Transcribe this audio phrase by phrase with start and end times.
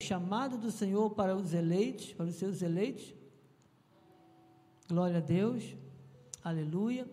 [0.00, 3.14] chamado do Senhor para os eleitos, para os seus eleitos.
[4.88, 5.76] Glória a Deus.
[6.42, 7.08] Aleluia.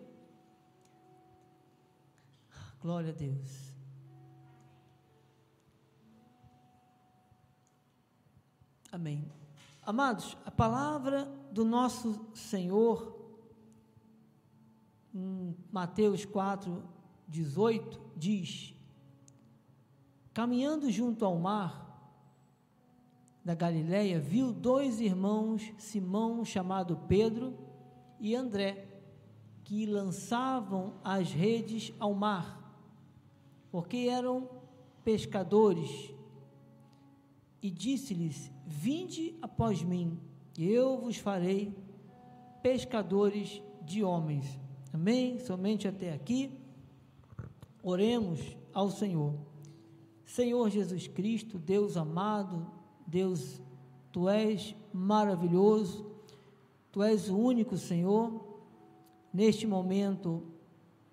[2.80, 3.74] Glória a Deus.
[8.92, 9.30] Amém.
[9.82, 13.14] Amados, a palavra do nosso Senhor,
[15.12, 16.82] em Mateus 4,
[17.28, 18.74] 18, diz:
[20.32, 21.85] Caminhando junto ao mar
[23.46, 27.56] da Galileia, viu dois irmãos, Simão, chamado Pedro,
[28.18, 28.88] e André,
[29.62, 32.76] que lançavam as redes ao mar,
[33.70, 34.50] porque eram
[35.04, 36.12] pescadores.
[37.62, 40.18] E disse-lhes: Vinde após mim,
[40.58, 41.72] e eu vos farei
[42.64, 44.58] pescadores de homens.
[44.92, 45.38] Amém?
[45.38, 46.50] Somente até aqui.
[47.80, 49.34] Oremos ao Senhor.
[50.24, 52.74] Senhor Jesus Cristo, Deus amado,
[53.06, 53.60] Deus,
[54.10, 56.06] tu és maravilhoso,
[56.90, 58.44] tu és o único Senhor.
[59.32, 60.42] Neste momento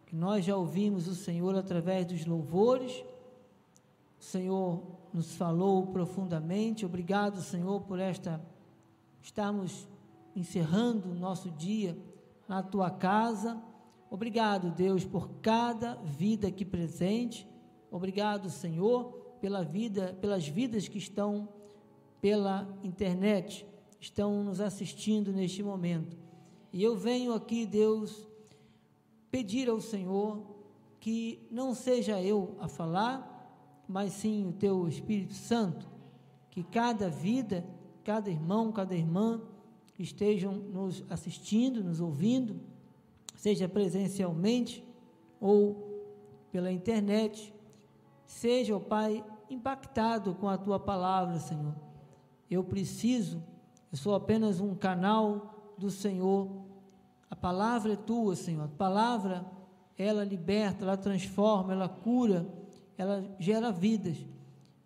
[0.05, 3.03] que nós já ouvimos o Senhor através dos louvores,
[4.19, 4.81] o Senhor
[5.13, 6.85] nos falou profundamente.
[6.85, 8.41] Obrigado, Senhor, por esta
[9.22, 9.88] estarmos
[10.35, 11.97] encerrando o nosso dia
[12.47, 13.61] na tua casa.
[14.09, 17.47] Obrigado, Deus, por cada vida aqui presente.
[17.91, 21.50] Obrigado, Senhor, pela vida, pelas vidas que estão
[22.23, 23.67] pela internet,
[23.99, 26.16] estão nos assistindo neste momento.
[26.71, 28.25] E eu venho aqui, Deus,
[29.29, 30.41] pedir ao Senhor
[31.01, 35.85] que não seja eu a falar, mas sim o teu Espírito Santo,
[36.49, 37.67] que cada vida,
[38.05, 39.41] cada irmão, cada irmã
[39.99, 42.57] estejam nos assistindo, nos ouvindo,
[43.35, 44.81] seja presencialmente
[45.41, 46.07] ou
[46.53, 47.53] pela internet,
[48.25, 51.91] seja, ó Pai, impactado com a tua palavra, Senhor.
[52.53, 53.43] Eu preciso,
[53.91, 56.49] eu sou apenas um canal do Senhor.
[57.29, 58.63] A palavra é tua, Senhor.
[58.63, 59.45] A palavra,
[59.97, 62.47] ela liberta, ela transforma, ela cura
[62.97, 64.17] ela gera vidas,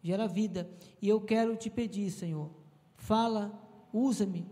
[0.01, 0.69] gera vida.
[1.01, 2.49] E eu quero te pedir, Senhor,
[2.95, 3.51] fala,
[3.93, 4.45] usa-me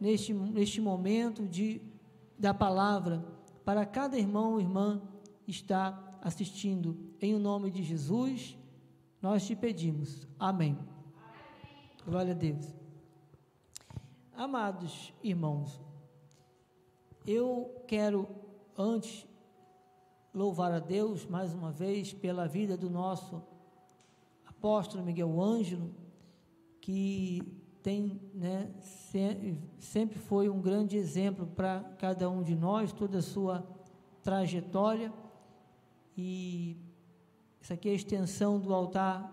[0.00, 1.80] neste, neste momento de,
[2.38, 3.24] da palavra
[3.64, 5.00] para cada irmão ou irmã
[5.46, 6.96] está assistindo.
[7.20, 8.58] Em o nome de Jesus,
[9.20, 10.26] nós te pedimos.
[10.38, 10.76] Amém.
[12.04, 12.74] Glória a Deus.
[14.34, 15.80] Amados irmãos,
[17.24, 18.28] eu quero,
[18.76, 19.24] antes
[20.34, 23.40] louvar a Deus mais uma vez pela vida do nosso
[24.44, 25.94] apóstolo Miguel Ângelo,
[26.80, 27.40] que
[27.84, 28.68] tem, né,
[29.78, 33.64] sempre foi um grande exemplo para cada um de nós, toda a sua
[34.24, 35.12] trajetória.
[36.16, 36.76] E
[37.60, 39.32] isso aqui é a extensão do altar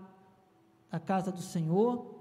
[0.88, 2.19] da casa do Senhor.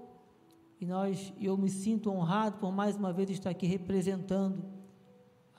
[0.79, 4.63] E nós, eu me sinto honrado por mais uma vez estar aqui representando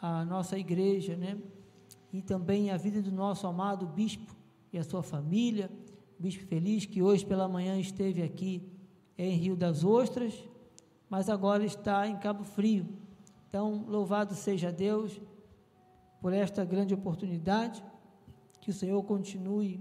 [0.00, 1.38] a nossa igreja, né?
[2.12, 4.34] e também a vida do nosso amado bispo
[4.72, 5.70] e a sua família,
[6.18, 8.62] bispo feliz que hoje pela manhã esteve aqui
[9.16, 10.34] em Rio das Ostras,
[11.08, 12.88] mas agora está em Cabo Frio.
[13.48, 15.20] Então, louvado seja Deus
[16.20, 17.82] por esta grande oportunidade,
[18.60, 19.80] que o Senhor continue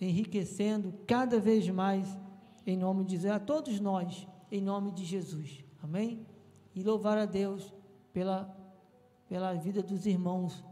[0.00, 2.18] enriquecendo cada vez mais
[2.66, 5.64] em nome de a todos nós, em nome de Jesus.
[5.82, 6.26] Amém?
[6.74, 7.72] E louvar a Deus
[8.12, 8.60] pela
[9.30, 10.64] pela vida dos irmãos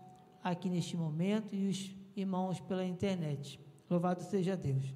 [0.42, 3.60] aqui neste momento e os irmãos pela internet.
[3.88, 4.92] Louvado seja Deus.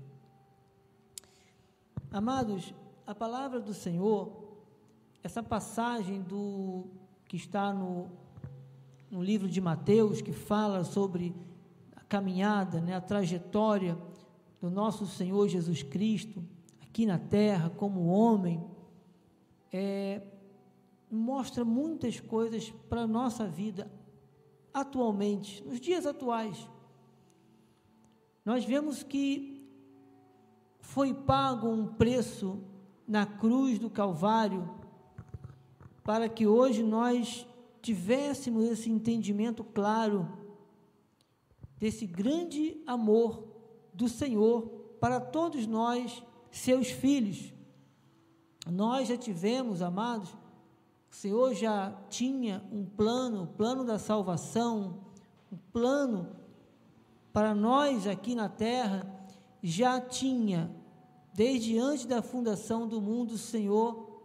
[2.10, 2.74] Amados,
[3.06, 4.32] a palavra do Senhor,
[5.22, 6.86] essa passagem do
[7.28, 8.10] que está no,
[9.08, 11.32] no livro de Mateus, que fala sobre
[11.94, 13.96] a caminhada, né, a trajetória
[14.60, 16.44] do nosso Senhor Jesus Cristo
[16.80, 18.60] aqui na terra como homem,
[19.72, 20.20] é,
[21.10, 23.90] mostra muitas coisas para a nossa vida
[24.72, 26.68] atualmente, nos dias atuais,
[28.44, 29.66] nós vemos que
[30.80, 32.62] foi pago um preço
[33.06, 34.68] na cruz do Calvário
[36.02, 37.46] para que hoje nós
[37.80, 40.28] tivéssemos esse entendimento claro
[41.78, 43.44] desse grande amor
[43.92, 44.62] do Senhor
[45.00, 47.52] para todos nós, seus filhos.
[48.70, 50.30] Nós já tivemos, amados,
[51.10, 55.00] o Senhor já tinha um plano, o plano da salvação,
[55.52, 56.28] um plano
[57.32, 59.06] para nós aqui na terra,
[59.62, 60.70] já tinha,
[61.34, 64.20] desde antes da fundação do mundo, o Senhor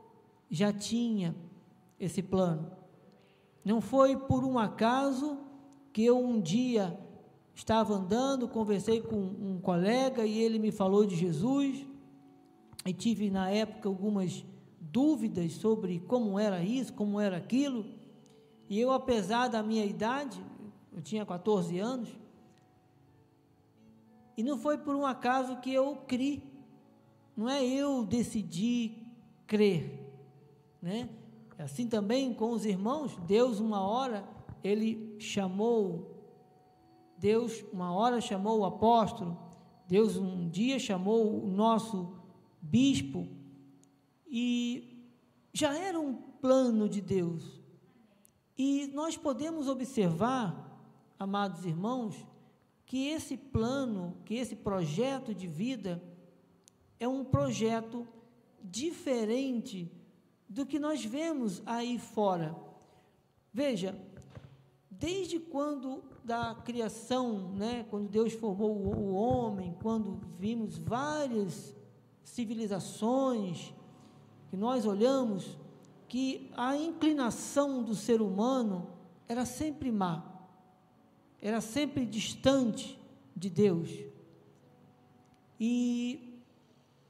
[0.49, 1.35] já tinha
[1.99, 2.71] esse plano.
[3.63, 5.37] Não foi por um acaso
[5.91, 6.97] que eu um dia
[7.55, 11.86] estava andando, conversei com um colega e ele me falou de Jesus.
[12.87, 14.45] E tive na época algumas
[14.79, 17.85] dúvidas sobre como era isso, como era aquilo.
[18.69, 20.41] E eu, apesar da minha idade,
[20.91, 22.09] eu tinha 14 anos,
[24.35, 26.43] e não foi por um acaso que eu criei,
[27.35, 28.95] não é eu decidi
[29.45, 30.11] crer,
[30.81, 31.09] né?
[31.57, 34.27] Assim também com os irmãos, Deus uma hora
[34.63, 36.15] ele chamou
[37.17, 39.37] Deus uma hora chamou o apóstolo,
[39.87, 42.16] Deus um dia chamou o nosso
[42.69, 43.27] bispo
[44.27, 45.05] e
[45.53, 47.61] já era um plano de Deus.
[48.57, 50.79] E nós podemos observar,
[51.17, 52.15] amados irmãos,
[52.85, 56.01] que esse plano, que esse projeto de vida
[56.99, 58.07] é um projeto
[58.63, 59.91] diferente
[60.49, 62.55] do que nós vemos aí fora.
[63.53, 63.99] Veja,
[64.89, 71.76] desde quando da criação, né, quando Deus formou o homem, quando vimos várias
[72.27, 73.73] civilizações,
[74.49, 75.57] que nós olhamos
[76.07, 78.89] que a inclinação do ser humano
[79.27, 80.23] era sempre má,
[81.41, 82.99] era sempre distante
[83.35, 83.89] de Deus.
[85.59, 86.41] E,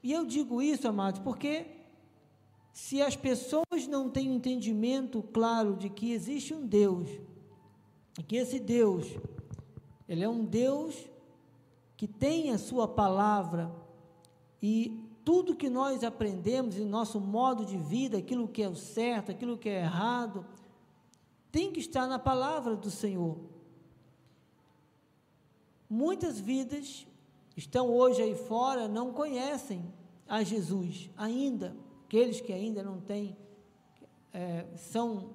[0.02, 1.66] e eu digo isso, amados, porque
[2.72, 7.08] se as pessoas não têm um entendimento claro de que existe um Deus,
[8.18, 9.04] e que esse Deus,
[10.08, 10.96] ele é um Deus
[11.96, 13.70] que tem a sua palavra
[14.62, 19.30] e tudo que nós aprendemos em nosso modo de vida, aquilo que é o certo,
[19.30, 20.42] aquilo que é errado,
[21.52, 23.36] tem que estar na palavra do Senhor.
[25.86, 27.06] Muitas vidas
[27.54, 29.84] estão hoje aí fora, não conhecem
[30.26, 31.76] a Jesus ainda,
[32.06, 33.36] aqueles que ainda não têm,
[34.32, 35.32] é, são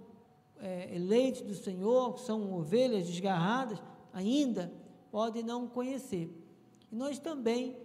[0.58, 3.80] é, eleitos do Senhor, são ovelhas desgarradas,
[4.12, 4.74] ainda
[5.12, 6.36] podem não conhecer.
[6.92, 7.78] E nós também,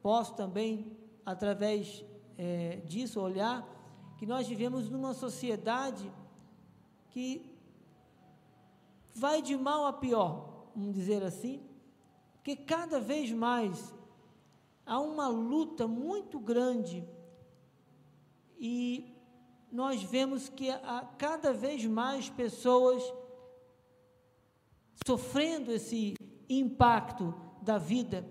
[0.00, 0.95] posso também
[1.26, 2.04] através
[2.38, 3.66] é, disso, olhar
[4.16, 6.10] que nós vivemos numa sociedade
[7.10, 7.52] que
[9.12, 11.60] vai de mal a pior, vamos dizer assim,
[12.36, 13.92] porque cada vez mais
[14.86, 17.04] há uma luta muito grande
[18.58, 19.12] e
[19.72, 23.02] nós vemos que há cada vez mais pessoas
[25.04, 26.14] sofrendo esse
[26.48, 28.26] impacto da vida,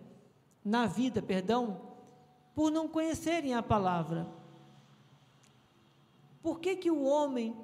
[0.63, 1.94] na vida, perdão,
[2.56, 4.28] por não conhecerem a palavra.
[6.42, 7.56] Por que, que o homem,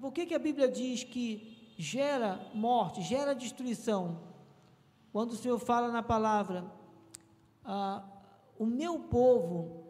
[0.00, 4.20] por que, que a Bíblia diz que gera morte, gera destruição?
[5.12, 6.64] Quando o Senhor fala na palavra,
[7.64, 8.02] ah,
[8.58, 9.84] o meu povo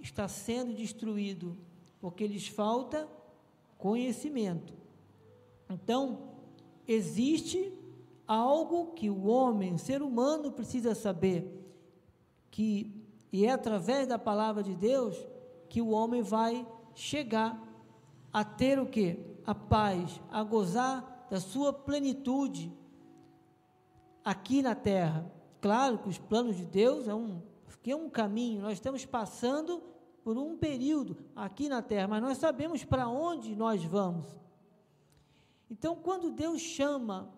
[0.00, 1.56] está sendo destruído
[2.00, 3.08] porque lhes falta
[3.78, 4.74] conhecimento.
[5.70, 6.30] Então,
[6.86, 7.72] existe
[8.26, 11.64] algo que o homem, ser humano, precisa saber:
[12.50, 13.03] que
[13.34, 15.16] e é através da palavra de Deus
[15.68, 16.64] que o homem vai
[16.94, 17.60] chegar
[18.32, 19.18] a ter o que?
[19.44, 22.72] A paz, a gozar da sua plenitude
[24.24, 25.28] aqui na terra.
[25.60, 27.42] Claro que os planos de Deus é um,
[27.84, 29.82] é um caminho, nós estamos passando
[30.22, 34.28] por um período aqui na terra, mas nós sabemos para onde nós vamos.
[35.68, 37.34] Então, quando Deus chama,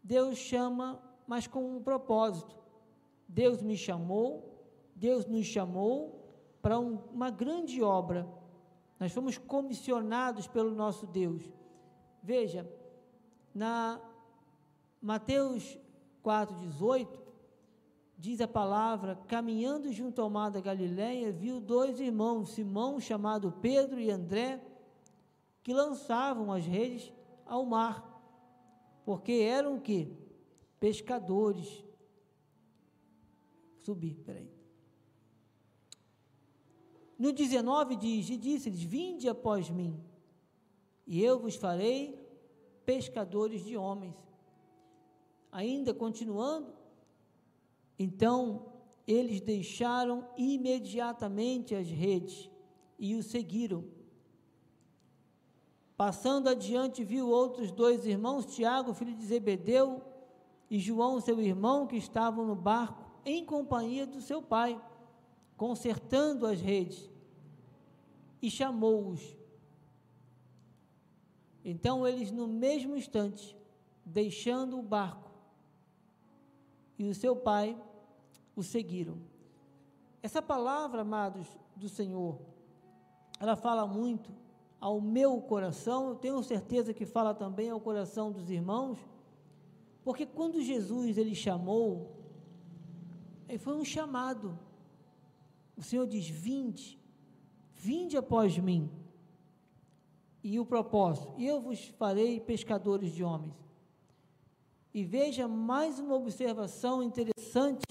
[0.00, 2.56] Deus chama, mas com um propósito.
[3.26, 4.47] Deus me chamou
[4.98, 6.28] Deus nos chamou
[6.60, 8.28] para um, uma grande obra.
[8.98, 11.42] Nós fomos comissionados pelo nosso Deus.
[12.22, 12.68] Veja,
[13.54, 14.00] na
[15.00, 15.78] Mateus
[16.24, 17.08] 4,18,
[18.18, 24.00] diz a palavra: caminhando junto ao mar da Galileia, viu dois irmãos, Simão, chamado Pedro,
[24.00, 24.60] e André,
[25.62, 27.12] que lançavam as redes
[27.46, 28.20] ao mar,
[29.04, 30.12] porque eram o que?
[30.80, 31.84] Pescadores.
[33.80, 34.57] Subir, peraí.
[37.18, 40.00] No 19 diz: E disse-lhes: Vinde após mim,
[41.06, 42.16] e eu vos farei
[42.86, 44.14] pescadores de homens.
[45.50, 46.72] Ainda continuando,
[47.98, 48.66] então
[49.06, 52.48] eles deixaram imediatamente as redes
[52.98, 53.84] e o seguiram.
[55.96, 60.00] Passando adiante, viu outros dois irmãos, Tiago, filho de Zebedeu,
[60.70, 64.80] e João, seu irmão, que estavam no barco em companhia do seu pai
[65.58, 67.10] consertando as redes,
[68.40, 69.36] e chamou-os.
[71.64, 73.58] Então eles, no mesmo instante,
[74.06, 75.28] deixando o barco,
[76.96, 77.76] e o seu pai
[78.56, 79.18] o seguiram.
[80.22, 81.46] Essa palavra, amados
[81.76, 82.38] do Senhor,
[83.40, 84.30] ela fala muito
[84.80, 88.98] ao meu coração, eu tenho certeza que fala também ao coração dos irmãos,
[90.04, 92.16] porque quando Jesus ele chamou,
[93.48, 94.56] ele foi um chamado.
[95.78, 96.98] O Senhor diz: Vinde.
[97.72, 98.90] Vinde após mim.
[100.42, 103.54] E o propósito: eu vos farei pescadores de homens.
[104.92, 107.86] E veja mais uma observação interessante: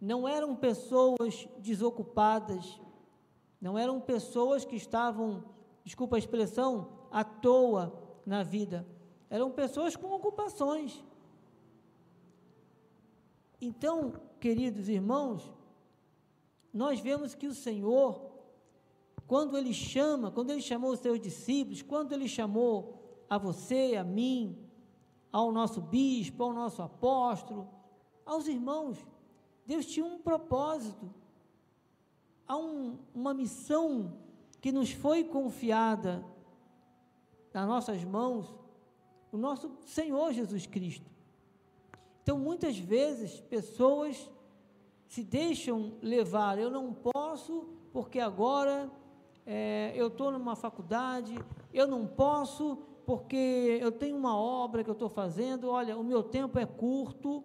[0.00, 2.80] não eram pessoas desocupadas,
[3.60, 5.44] não eram pessoas que estavam,
[5.84, 7.92] desculpa a expressão, à toa
[8.24, 8.86] na vida,
[9.28, 11.04] eram pessoas com ocupações.
[13.60, 15.57] Então, queridos irmãos,
[16.72, 18.30] nós vemos que o Senhor,
[19.26, 24.04] quando Ele chama, quando Ele chamou os seus discípulos, quando Ele chamou a você, a
[24.04, 24.58] mim,
[25.32, 27.68] ao nosso bispo, ao nosso apóstolo,
[28.24, 28.98] aos irmãos,
[29.66, 31.12] Deus tinha um propósito,
[32.46, 34.18] há um, uma missão
[34.60, 36.24] que nos foi confiada
[37.52, 38.54] nas nossas mãos,
[39.30, 41.10] o nosso Senhor Jesus Cristo.
[42.22, 44.30] Então, muitas vezes, pessoas
[45.08, 46.58] se deixam levar.
[46.58, 48.90] Eu não posso, porque agora
[49.44, 51.36] é, eu estou numa faculdade,
[51.72, 55.70] eu não posso, porque eu tenho uma obra que eu estou fazendo.
[55.70, 57.42] Olha, o meu tempo é curto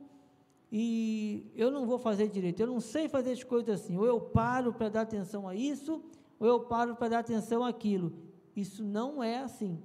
[0.70, 2.60] e eu não vou fazer direito.
[2.60, 3.98] Eu não sei fazer as coisas assim.
[3.98, 6.03] Ou eu paro para dar atenção a isso,
[6.38, 8.12] ou eu paro para dar atenção àquilo.
[8.53, 9.82] Isso não é assim.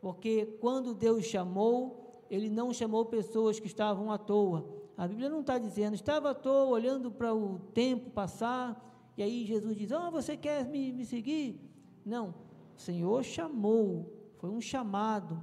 [0.00, 5.40] Porque quando Deus chamou, Ele não chamou pessoas que estavam à toa a Bíblia não
[5.40, 8.78] está dizendo, estava à toa olhando para o tempo passar,
[9.16, 11.58] e aí Jesus diz: Ah, você quer me, me seguir?
[12.04, 12.34] Não,
[12.76, 15.42] o Senhor chamou, foi um chamado.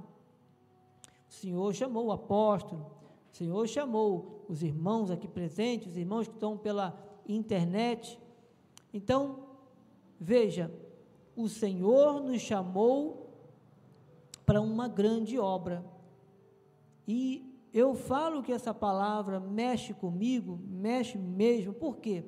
[1.28, 2.86] O Senhor chamou o apóstolo,
[3.32, 6.96] o Senhor chamou os irmãos aqui presentes, os irmãos que estão pela
[7.26, 8.16] internet.
[8.94, 9.40] Então,
[10.20, 10.72] veja,
[11.34, 13.28] o Senhor nos chamou
[14.46, 15.84] para uma grande obra.
[17.08, 22.24] E eu falo que essa palavra mexe comigo, mexe mesmo, por quê?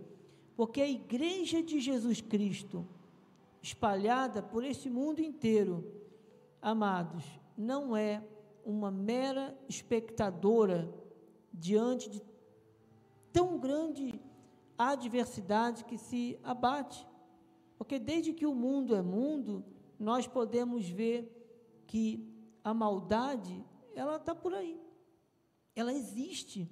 [0.54, 2.86] Porque a igreja de Jesus Cristo,
[3.62, 5.84] espalhada por esse mundo inteiro,
[6.60, 7.24] amados,
[7.56, 8.22] não é
[8.64, 10.92] uma mera espectadora
[11.52, 12.22] diante de
[13.32, 14.20] tão grande
[14.76, 17.06] adversidade que se abate.
[17.78, 19.64] Porque desde que o mundo é mundo,
[19.98, 22.28] nós podemos ver que
[22.62, 24.78] a maldade, ela está por aí
[25.74, 26.70] ela existe.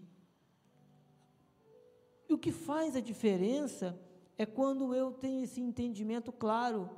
[2.29, 3.99] E o que faz a diferença
[4.37, 6.91] é quando eu tenho esse entendimento claro.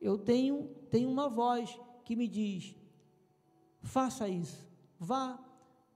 [0.00, 2.74] Eu tenho, tenho uma voz que me diz:
[3.82, 4.66] faça isso,
[4.98, 5.38] vá,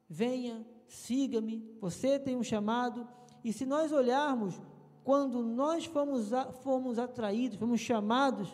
[0.09, 1.76] venha, siga-me.
[1.81, 3.09] Você tem um chamado.
[3.45, 4.61] E se nós olharmos,
[5.05, 6.31] quando nós fomos,
[6.62, 8.49] fomos atraídos, fomos chamados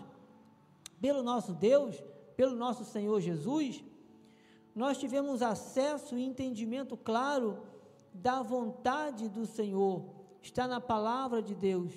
[1.01, 1.97] pelo nosso Deus,
[2.37, 3.83] pelo nosso Senhor Jesus,
[4.75, 7.59] nós tivemos acesso e entendimento claro
[8.13, 10.05] da vontade do Senhor,
[10.41, 11.93] está na palavra de Deus.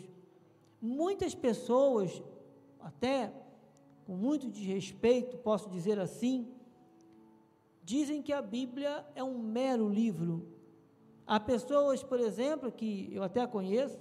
[0.82, 2.22] Muitas pessoas,
[2.80, 3.34] até
[4.06, 6.48] com muito desrespeito, posso dizer assim,
[7.84, 10.48] dizem que a Bíblia é um mero livro.
[11.26, 14.00] Há pessoas, por exemplo, que eu até conheço,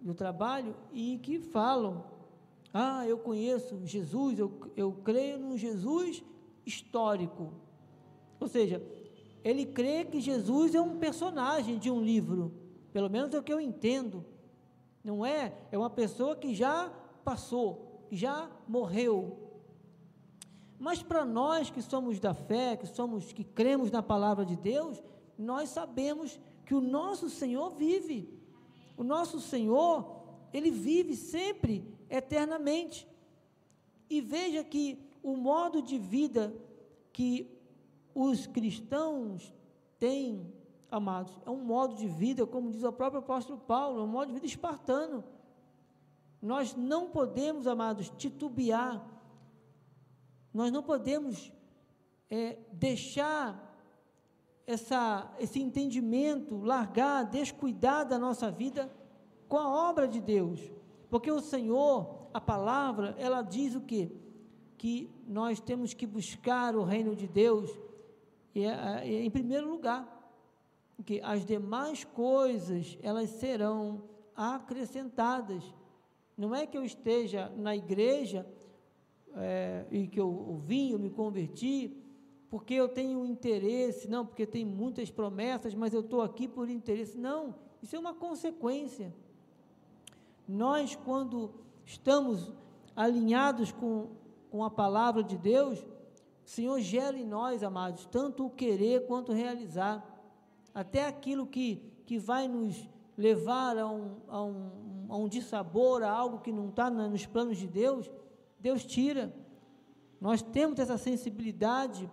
[0.00, 2.04] do trabalho, e que falam:
[2.74, 6.22] Ah, eu conheço Jesus, eu, eu creio no Jesus
[6.64, 7.52] histórico.
[8.38, 8.82] Ou seja,
[9.44, 12.52] ele crê que Jesus é um personagem de um livro,
[12.92, 14.24] pelo menos é o que eu entendo.
[15.02, 15.52] Não é?
[15.70, 16.92] É uma pessoa que já
[17.24, 19.38] passou, já morreu.
[20.78, 25.02] Mas para nós que somos da fé, que somos que cremos na palavra de Deus,
[25.38, 28.28] nós sabemos que o nosso Senhor vive.
[28.96, 33.08] O nosso Senhor, ele vive sempre eternamente.
[34.08, 36.54] E veja que o modo de vida
[37.12, 37.50] que
[38.14, 39.54] os cristãos
[39.98, 40.52] têm,
[40.90, 44.28] amados, é um modo de vida, como diz o próprio apóstolo Paulo, é um modo
[44.28, 45.24] de vida espartano.
[46.40, 49.06] Nós não podemos, amados, titubear,
[50.52, 51.52] nós não podemos
[52.28, 53.72] é, deixar
[54.66, 58.92] essa, esse entendimento, largar, descuidar da nossa vida
[59.48, 60.60] com a obra de Deus,
[61.08, 64.21] porque o Senhor, a palavra, ela diz o que?
[64.82, 67.70] Que nós temos que buscar o reino de Deus
[68.52, 70.02] e, é, é, em primeiro lugar,
[71.06, 74.02] que as demais coisas elas serão
[74.34, 75.62] acrescentadas.
[76.36, 78.44] Não é que eu esteja na igreja
[79.36, 81.96] é, e que eu, vim, eu me converti,
[82.50, 87.16] porque eu tenho interesse, não, porque tem muitas promessas, mas eu estou aqui por interesse.
[87.16, 89.14] Não, isso é uma consequência.
[90.48, 91.52] Nós, quando
[91.86, 92.52] estamos
[92.96, 94.20] alinhados com
[94.52, 95.86] com a palavra de Deus, o
[96.44, 100.06] Senhor gera em nós, amados, tanto o querer quanto o realizar.
[100.74, 106.10] Até aquilo que, que vai nos levar a um, a um, a um dissabor, a
[106.10, 108.10] algo que não está nos planos de Deus,
[108.60, 109.34] Deus tira.
[110.20, 112.10] Nós temos essa sensibilidade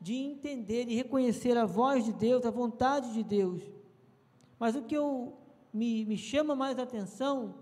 [0.00, 3.64] de entender e reconhecer a voz de Deus, a vontade de Deus.
[4.60, 5.36] Mas o que eu,
[5.72, 7.56] me, me chama mais a atenção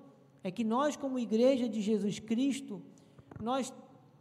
[0.44, 2.82] é que nós, como igreja de Jesus Cristo,
[3.40, 3.72] nós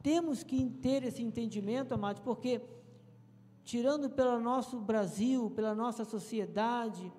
[0.06, 2.62] temos que ter esse entendimento, amados, porque
[3.64, 7.12] tirando pelo nosso Brasil, pela nossa sociedade,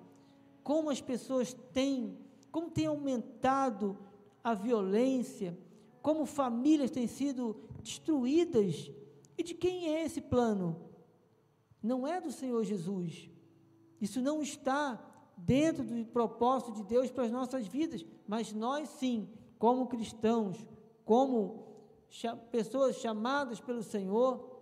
[0.63, 2.17] como as pessoas têm,
[2.49, 3.97] como tem aumentado
[4.41, 5.57] a violência,
[6.01, 8.89] como famílias têm sido destruídas.
[9.37, 10.79] E de quem é esse plano?
[11.83, 13.29] Não é do Senhor Jesus.
[13.99, 14.97] Isso não está
[15.35, 19.27] dentro do propósito de Deus para as nossas vidas, mas nós sim,
[19.59, 20.65] como cristãos,
[21.03, 21.66] como
[22.51, 24.61] pessoas chamadas pelo Senhor,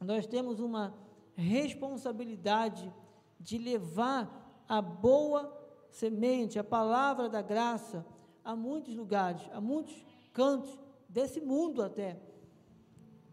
[0.00, 0.94] nós temos uma
[1.34, 2.92] responsabilidade
[3.38, 5.52] de levar a boa
[5.90, 8.04] semente, a palavra da graça,
[8.44, 9.94] a muitos lugares, a muitos
[10.32, 10.78] cantos
[11.08, 12.20] desse mundo até.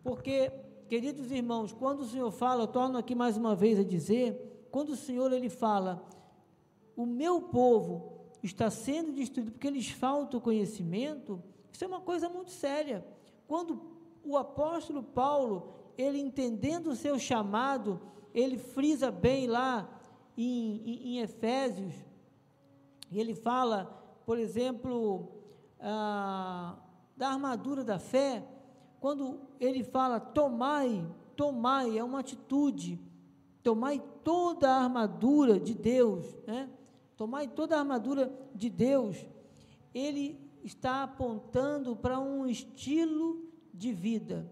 [0.04, 0.52] Porque,
[0.88, 4.90] queridos irmãos, quando o Senhor fala, eu torno aqui mais uma vez a dizer, quando
[4.90, 6.06] o Senhor ele fala,
[6.96, 12.30] o meu povo está sendo destruído porque lhes falta o conhecimento, isso é uma coisa
[12.30, 13.06] muito séria.
[13.48, 13.82] Quando
[14.24, 18.00] o apóstolo Paulo ele entendendo o seu chamado,
[18.34, 19.88] ele frisa bem lá
[20.38, 21.94] em, em, em Efésios,
[23.12, 23.86] ele fala,
[24.26, 25.30] por exemplo,
[25.80, 26.76] ah,
[27.16, 28.44] da armadura da fé,
[29.00, 33.00] quando ele fala tomai, tomai, é uma atitude,
[33.62, 36.70] tomai toda a armadura de Deus, né?
[37.16, 39.24] tomai toda a armadura de Deus,
[39.94, 44.50] ele está apontando para um estilo de vida.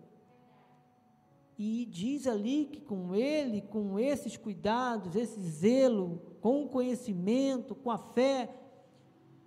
[1.58, 7.91] E diz ali que com ele, com esses cuidados, esse zelo, com o conhecimento, com
[7.91, 8.50] a fé,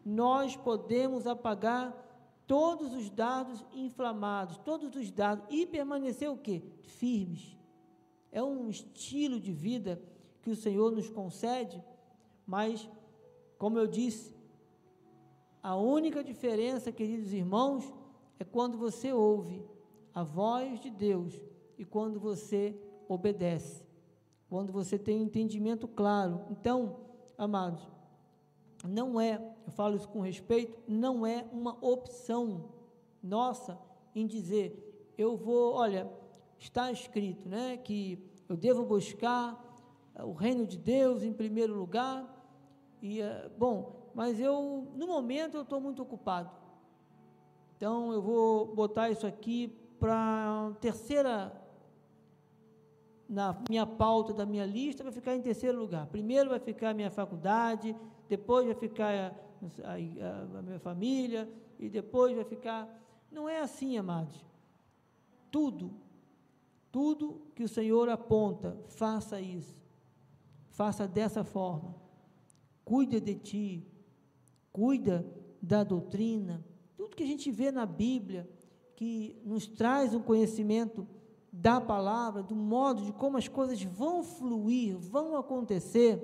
[0.04, 2.02] nós podemos apagar
[2.46, 6.62] todos os dardos inflamados, todos os dardos, e permanecer o quê?
[6.82, 7.56] Firmes.
[8.30, 10.00] É um estilo de vida
[10.42, 11.82] que o Senhor nos concede,
[12.46, 12.88] mas,
[13.58, 14.33] como eu disse,
[15.64, 17.90] a única diferença, queridos irmãos,
[18.38, 19.64] é quando você ouve
[20.12, 21.32] a voz de Deus
[21.78, 23.82] e quando você obedece,
[24.46, 26.42] quando você tem um entendimento claro.
[26.50, 26.98] Então,
[27.38, 27.80] amados,
[28.86, 32.68] não é, eu falo isso com respeito, não é uma opção
[33.22, 33.78] nossa
[34.14, 36.12] em dizer, eu vou, olha,
[36.58, 39.58] está escrito, né, que eu devo buscar
[40.22, 42.30] o reino de Deus em primeiro lugar,
[43.00, 46.50] e, eh, bom, mas eu, no momento, eu estou muito ocupado,
[47.76, 51.52] então eu vou botar isso aqui para terceira
[53.28, 56.06] na minha pauta da minha lista vai ficar em terceiro lugar.
[56.06, 57.96] Primeiro vai ficar a minha faculdade,
[58.28, 59.34] depois vai ficar
[59.82, 61.48] a, a, a minha família,
[61.78, 62.88] e depois vai ficar.
[63.30, 64.44] Não é assim, amados.
[65.50, 65.92] Tudo,
[66.90, 69.74] tudo que o Senhor aponta, faça isso.
[70.70, 71.94] Faça dessa forma.
[72.84, 73.86] Cuida de ti,
[74.74, 75.24] cuida
[75.62, 76.66] da doutrina.
[76.96, 78.50] Tudo que a gente vê na Bíblia,
[78.96, 81.06] que nos traz um conhecimento
[81.52, 86.20] da palavra, do modo de como as coisas vão fluir, vão acontecer,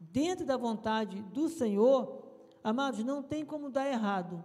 [0.00, 2.24] dentro da vontade do Senhor,
[2.62, 4.42] amados, não tem como dar errado.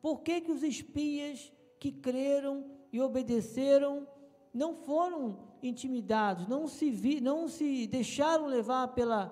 [0.00, 4.08] Por que, que os espias que creram e obedeceram
[4.52, 9.28] não foram intimidados, não se, vi, não se deixaram levar pela,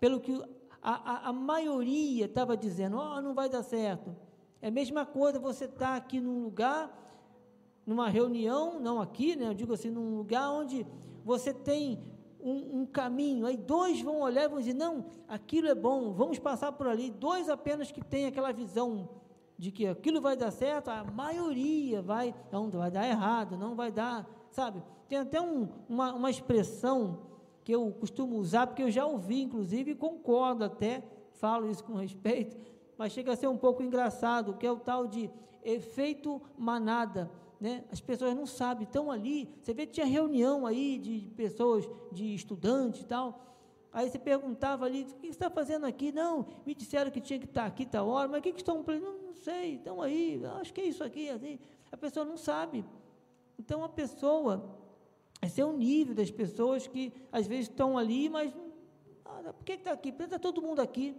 [0.00, 0.32] pelo que
[0.82, 4.14] a, a, a maioria estava dizendo, oh, não vai dar certo.
[4.60, 6.96] É a mesma coisa você estar tá aqui num lugar
[7.88, 10.86] numa reunião, não aqui, né, eu digo assim, num lugar onde
[11.24, 11.98] você tem
[12.38, 16.38] um, um, caminho, aí dois vão olhar e vão dizer, não, aquilo é bom, vamos
[16.38, 19.08] passar por ali, dois apenas que têm aquela visão
[19.56, 23.90] de que aquilo vai dar certo, a maioria vai, não, vai dar errado, não vai
[23.90, 24.82] dar, sabe?
[25.08, 27.20] Tem até um, uma, uma expressão
[27.68, 31.02] que eu costumo usar, porque eu já ouvi, inclusive, e concordo até,
[31.34, 32.56] falo isso com respeito,
[32.96, 35.30] mas chega a ser um pouco engraçado, que é o tal de
[35.62, 37.84] efeito manada né?
[37.90, 39.52] As pessoas não sabem, estão ali.
[39.60, 43.56] Você vê que tinha reunião aí de pessoas, de estudantes e tal.
[43.92, 46.12] Aí você perguntava ali, o que você está fazendo aqui?
[46.12, 48.82] Não, me disseram que tinha que estar aqui tal hora, mas o que, que estão
[48.86, 51.58] não, não sei, estão aí, acho que é isso aqui, assim.
[51.90, 52.84] A pessoa não sabe.
[53.58, 54.64] Então a pessoa,
[55.40, 58.52] esse é o nível das pessoas que às vezes estão ali, mas
[59.24, 60.10] ah, por que está aqui?
[60.10, 61.16] Porque está todo mundo aqui.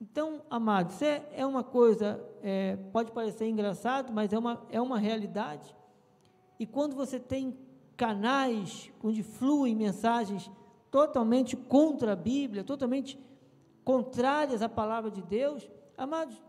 [0.00, 4.98] Então, amados, é, é uma coisa, é, pode parecer engraçado, mas é uma, é uma
[4.98, 5.74] realidade.
[6.58, 7.56] E quando você tem
[7.96, 10.50] canais onde fluem mensagens
[10.90, 13.16] totalmente contra a Bíblia, totalmente
[13.84, 16.42] contrárias à palavra de Deus, amados,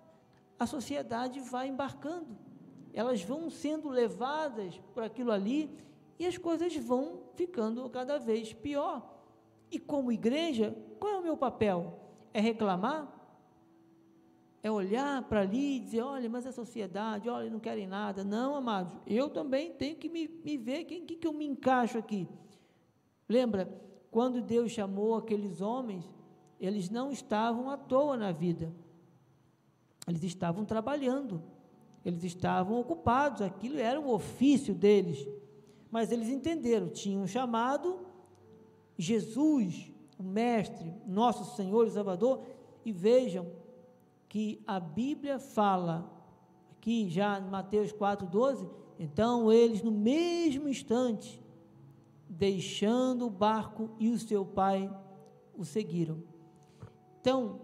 [0.58, 2.36] a sociedade vai embarcando.
[2.92, 5.70] Elas vão sendo levadas por aquilo ali
[6.20, 9.14] e as coisas vão ficando cada vez pior.
[9.72, 12.00] E como igreja, qual é o meu papel?
[12.34, 13.12] É reclamar?
[14.62, 18.24] É olhar para ali e dizer, olha, mas a sociedade, olha, não querem nada.
[18.24, 21.98] Não, amados, eu também tenho que me, me ver, quem que, que eu me encaixo
[21.98, 22.28] aqui?
[23.28, 23.68] Lembra,
[24.10, 26.06] quando Deus chamou aqueles homens,
[26.60, 28.72] eles não estavam à toa na vida.
[30.08, 31.42] Eles estavam trabalhando.
[32.06, 35.28] Eles estavam ocupados, aquilo era o ofício deles.
[35.94, 38.00] Mas eles entenderam, tinham chamado
[38.98, 42.42] Jesus, o Mestre, nosso Senhor e Salvador,
[42.84, 43.46] e vejam
[44.28, 46.12] que a Bíblia fala,
[46.72, 51.40] aqui já em Mateus 4,12, então eles no mesmo instante,
[52.28, 54.92] deixando o barco e o seu pai
[55.56, 56.24] o seguiram.
[57.22, 57.60] Então,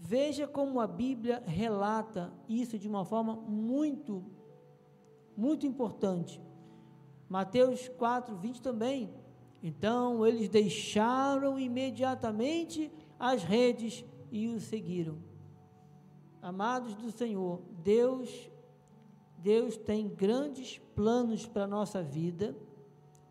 [0.00, 4.24] veja como a Bíblia relata isso de uma forma muito,
[5.36, 6.40] muito importante.
[7.28, 9.12] Mateus 4, 20 também.
[9.62, 15.18] Então eles deixaram imediatamente as redes e o seguiram.
[16.42, 18.50] Amados do Senhor, Deus
[19.44, 22.56] Deus tem grandes planos para a nossa vida.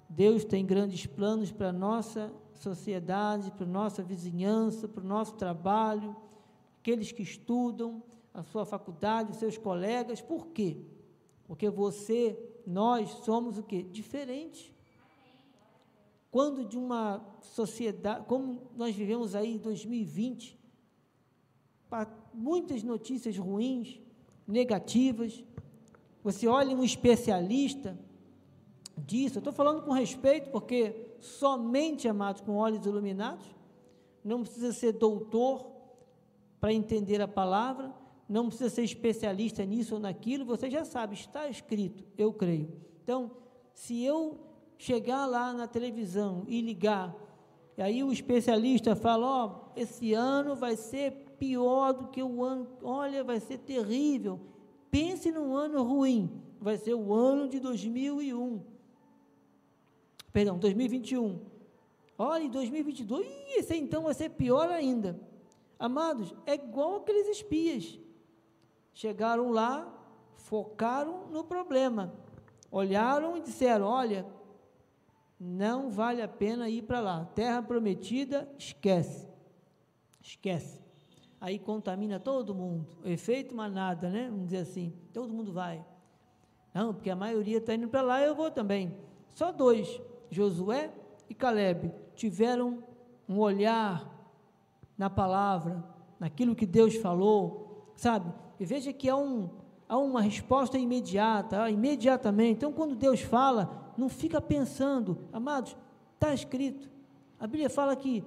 [0.08, 5.34] Deus tem grandes planos para a nossa sociedade, para a nossa vizinhança, para o nosso
[5.34, 6.16] trabalho,
[6.80, 10.22] aqueles que estudam, a sua faculdade, os seus colegas.
[10.22, 10.78] Por quê?
[11.48, 13.84] Porque você, nós somos o quê?
[13.84, 14.72] Diferentes.
[16.32, 20.60] Quando de uma sociedade, como nós vivemos aí em 2020,
[22.34, 24.00] muitas notícias ruins,
[24.48, 25.44] negativas,
[26.24, 27.98] você olha um especialista
[28.98, 33.46] disso, eu estou falando com respeito, porque somente, amados, com olhos iluminados,
[34.24, 35.72] não precisa ser doutor
[36.60, 37.94] para entender a palavra,
[38.28, 42.72] não precisa ser especialista nisso ou naquilo, você já sabe, está escrito, eu creio.
[43.04, 43.32] Então,
[43.74, 44.40] se eu
[44.78, 47.16] chegar lá na televisão e ligar,
[47.78, 52.44] e aí o especialista fala: Ó, oh, esse ano vai ser pior do que o
[52.44, 54.40] ano, olha, vai ser terrível.
[54.90, 58.62] Pense num ano ruim, vai ser o ano de 2001.
[60.32, 61.40] Perdão, 2021.
[62.18, 65.20] Olha, em 2022, esse então vai ser pior ainda.
[65.80, 68.00] Amados, é igual aqueles espias.
[68.94, 69.92] Chegaram lá,
[70.36, 72.14] focaram no problema,
[72.72, 74.26] olharam e disseram: Olha,
[75.40, 77.26] não vale a pena ir para lá.
[77.34, 79.28] Terra prometida, esquece.
[80.22, 80.82] Esquece.
[81.42, 82.88] Aí contamina todo mundo.
[83.04, 84.30] Efeito manada, né?
[84.30, 84.94] Vamos dizer assim.
[85.12, 85.84] Todo mundo vai.
[86.74, 88.98] Não, porque a maioria está indo para lá, eu vou também.
[89.30, 90.92] Só dois, Josué
[91.30, 92.84] e Caleb, tiveram
[93.28, 94.10] um olhar
[94.98, 95.84] na palavra,
[96.20, 98.34] naquilo que Deus falou, sabe?
[98.64, 99.50] E veja que há, um,
[99.90, 102.54] há uma resposta imediata, imediatamente.
[102.54, 105.76] Então, quando Deus fala, não fica pensando, amados,
[106.14, 106.90] está escrito.
[107.38, 108.24] A Bíblia fala que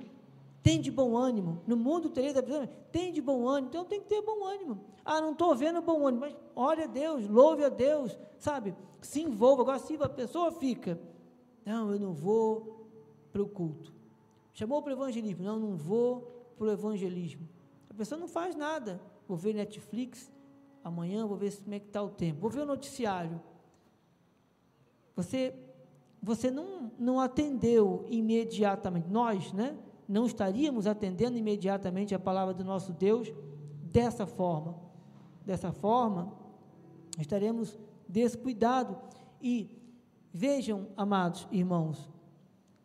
[0.63, 1.63] tem de bom ânimo.
[1.67, 2.35] No mundo tereis
[2.93, 3.69] tem de bom ânimo.
[3.69, 4.79] Então tem que ter bom ânimo.
[5.03, 8.77] Ah, não estou vendo bom ânimo, mas ore a Deus, louve a Deus, sabe?
[9.01, 9.63] Se envolva.
[9.63, 11.01] Agora, se a pessoa fica,
[11.65, 12.91] não, eu não vou
[13.33, 13.91] para o culto.
[14.53, 17.49] Chamou para o evangelismo, não, não vou para o evangelismo.
[17.89, 19.01] A pessoa não faz nada.
[19.27, 20.33] Vou ver Netflix,
[20.83, 22.41] amanhã vou ver como é que está o tempo.
[22.41, 23.41] Vou ver o noticiário
[25.17, 25.55] você,
[26.23, 29.75] você não, não atendeu imediatamente, nós, né?
[30.07, 33.33] Não estaríamos atendendo imediatamente a palavra do nosso Deus
[33.83, 34.77] dessa forma.
[35.45, 36.33] Dessa forma,
[37.19, 38.97] estaremos descuidados.
[39.41, 39.71] E
[40.33, 42.11] vejam, amados irmãos,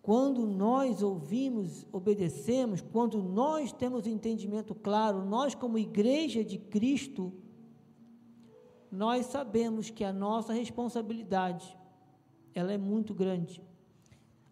[0.02, 7.32] quando nós ouvimos, obedecemos, quando nós temos entendimento claro, nós, como igreja de Cristo,
[8.92, 11.78] nós sabemos que a nossa responsabilidade
[12.54, 13.62] ela é muito grande.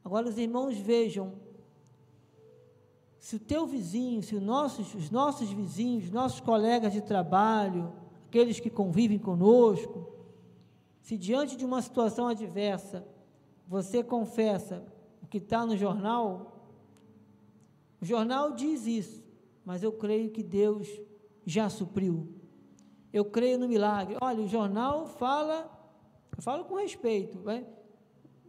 [0.03, 1.33] Agora, os irmãos vejam,
[3.17, 7.91] se o teu vizinho, se os nossos, os nossos vizinhos, nossos colegas de trabalho,
[8.27, 10.13] aqueles que convivem conosco,
[11.01, 13.05] se diante de uma situação adversa,
[13.67, 14.85] você confessa
[15.29, 16.59] que está no jornal,
[18.01, 19.23] o jornal diz isso,
[19.63, 20.87] mas eu creio que Deus
[21.45, 22.27] já supriu.
[23.11, 24.17] Eu creio no milagre.
[24.21, 25.69] Olha, o jornal fala,
[26.35, 27.65] eu falo com respeito, vai?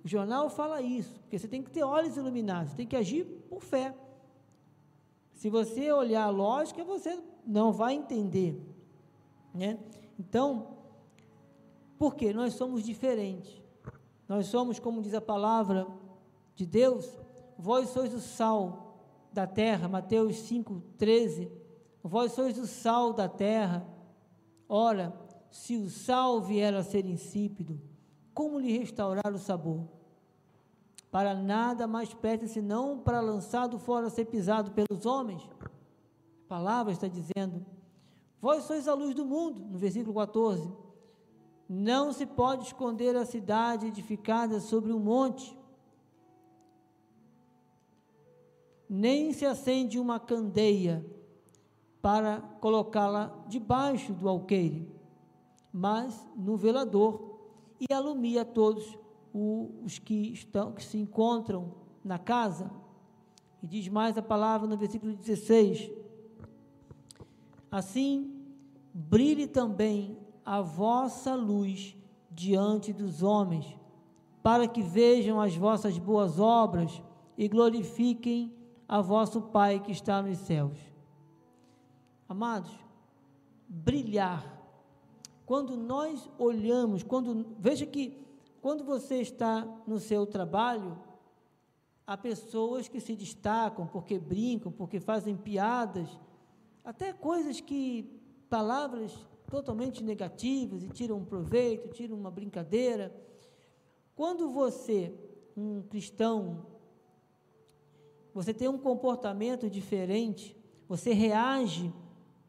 [0.04, 3.60] O jornal fala isso, porque você tem que ter olhos iluminados, tem que agir por
[3.60, 3.94] fé.
[5.34, 8.60] Se você olhar a lógica, você não vai entender.
[9.52, 9.78] Né?
[10.18, 10.76] Então,
[11.98, 12.32] por quê?
[12.32, 13.60] Nós somos diferentes.
[14.28, 15.86] Nós somos, como diz a palavra
[16.60, 17.08] de Deus,
[17.56, 18.98] vós sois o sal
[19.32, 21.50] da terra, Mateus 5, 13.
[22.02, 23.86] Vós sois o sal da terra.
[24.68, 25.18] Ora,
[25.50, 27.80] se o sal vier a ser insípido,
[28.34, 29.88] como lhe restaurar o sabor?
[31.10, 35.42] Para nada mais presta senão para lançado fora ser pisado pelos homens.
[35.62, 37.64] A palavra está dizendo:
[38.38, 40.70] Vós sois a luz do mundo, no versículo 14.
[41.66, 45.58] Não se pode esconder a cidade edificada sobre um monte,
[48.92, 51.06] nem se acende uma candeia
[52.02, 54.90] para colocá-la debaixo do alqueire,
[55.72, 57.38] mas no velador
[57.78, 58.98] e alumia todos
[59.32, 61.72] os que estão que se encontram
[62.02, 62.68] na casa.
[63.62, 65.88] E diz mais a palavra no versículo 16:
[67.70, 68.42] Assim
[68.92, 71.96] brilhe também a vossa luz
[72.28, 73.76] diante dos homens,
[74.42, 77.00] para que vejam as vossas boas obras
[77.38, 78.58] e glorifiquem
[78.90, 80.76] a vosso Pai que está nos céus.
[82.28, 82.72] Amados,
[83.68, 84.60] brilhar.
[85.46, 88.20] Quando nós olhamos, quando veja que
[88.60, 90.98] quando você está no seu trabalho,
[92.04, 96.08] há pessoas que se destacam porque brincam, porque fazem piadas,
[96.84, 99.16] até coisas que palavras
[99.48, 103.14] totalmente negativas e tiram um proveito, tiram uma brincadeira.
[104.16, 105.14] Quando você,
[105.56, 106.66] um cristão,
[108.32, 110.56] você tem um comportamento diferente,
[110.88, 111.92] você reage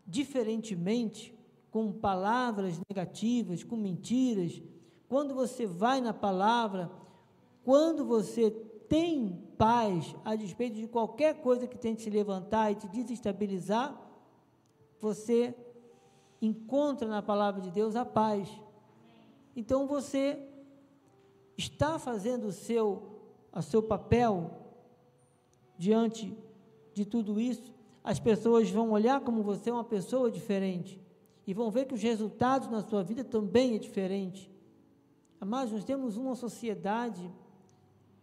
[0.05, 1.37] diferentemente
[1.69, 4.61] com palavras negativas, com mentiras,
[5.07, 6.91] quando você vai na palavra,
[7.63, 8.51] quando você
[8.87, 13.99] tem paz a despeito de qualquer coisa que tente se levantar e te desestabilizar,
[14.99, 15.55] você
[16.41, 18.49] encontra na palavra de Deus a paz.
[19.55, 20.39] Então você
[21.57, 23.21] está fazendo o seu,
[23.53, 24.60] o seu papel
[25.81, 26.37] diante
[26.93, 27.73] de tudo isso.
[28.03, 31.01] As pessoas vão olhar como você é uma pessoa diferente
[31.47, 34.51] e vão ver que os resultados na sua vida também é diferente.
[35.39, 37.31] Mas nós temos uma sociedade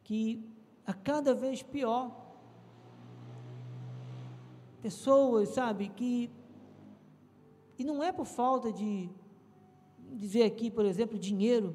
[0.04, 0.48] que
[0.86, 2.16] a cada vez pior.
[4.80, 6.30] Pessoas, sabe, que.
[7.76, 9.10] E não é por falta de
[10.12, 11.74] dizer aqui, por exemplo, dinheiro.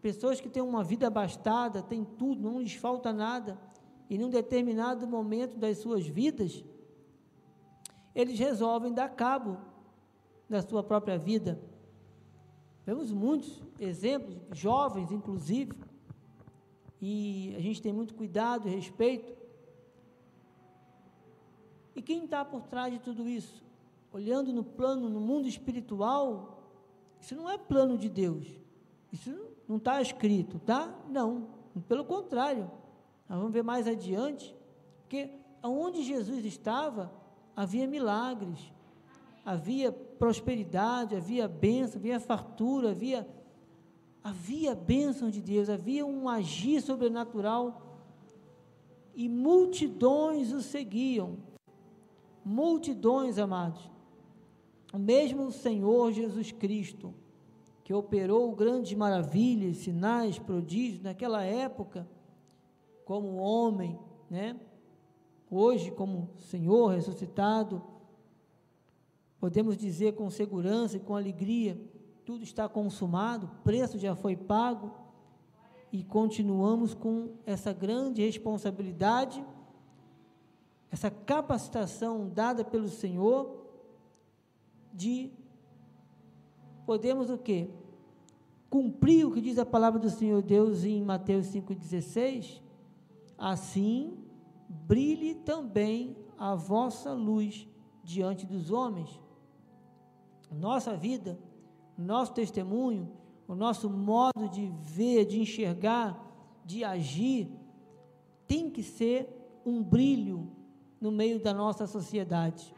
[0.00, 3.65] Pessoas que têm uma vida abastada, têm tudo, não lhes falta nada.
[4.08, 6.64] E num determinado momento das suas vidas,
[8.14, 9.58] eles resolvem dar cabo
[10.48, 11.60] da sua própria vida
[12.86, 15.72] Vemos muitos exemplos, jovens inclusive,
[17.02, 19.36] e a gente tem muito cuidado e respeito.
[21.96, 23.60] E quem está por trás de tudo isso?
[24.12, 26.62] Olhando no plano, no mundo espiritual,
[27.20, 28.46] isso não é plano de Deus.
[29.12, 30.96] Isso não está escrito, tá?
[31.10, 31.48] Não.
[31.88, 32.70] Pelo contrário.
[33.28, 34.54] Nós vamos ver mais adiante,
[35.00, 35.30] porque
[35.62, 37.12] aonde Jesus estava,
[37.54, 38.72] havia milagres,
[39.44, 43.28] havia prosperidade, havia bênção, havia fartura, havia,
[44.22, 47.82] havia bênção de Deus, havia um agir sobrenatural
[49.14, 51.38] e multidões o seguiam.
[52.44, 53.90] Multidões, amados.
[54.92, 57.12] O mesmo Senhor Jesus Cristo,
[57.82, 62.06] que operou grandes maravilhas, sinais, prodígios naquela época,
[63.06, 64.60] como homem, né?
[65.50, 67.82] Hoje, como Senhor ressuscitado,
[69.38, 71.80] Podemos dizer com segurança e com alegria:
[72.24, 74.90] tudo está consumado, o preço já foi pago
[75.92, 79.44] e continuamos com essa grande responsabilidade,
[80.90, 83.66] essa capacitação dada pelo Senhor
[84.92, 85.30] de
[86.86, 87.68] podemos o quê?
[88.70, 92.60] Cumprir o que diz a palavra do Senhor Deus em Mateus 5,16.
[93.36, 94.18] Assim
[94.68, 97.68] brilhe também a vossa luz
[98.02, 99.20] diante dos homens
[100.50, 101.38] nossa vida,
[101.96, 103.12] nosso testemunho,
[103.48, 106.20] o nosso modo de ver, de enxergar,
[106.64, 107.48] de agir,
[108.46, 110.50] tem que ser um brilho
[111.00, 112.74] no meio da nossa sociedade.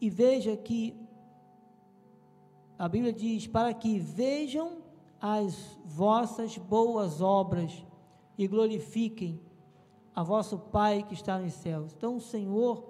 [0.00, 0.94] E veja que
[2.78, 4.78] a Bíblia diz: para que vejam
[5.20, 7.84] as vossas boas obras
[8.40, 9.38] e glorifiquem
[10.14, 11.92] a vosso Pai que está nos céus.
[11.92, 12.82] Então, o Senhor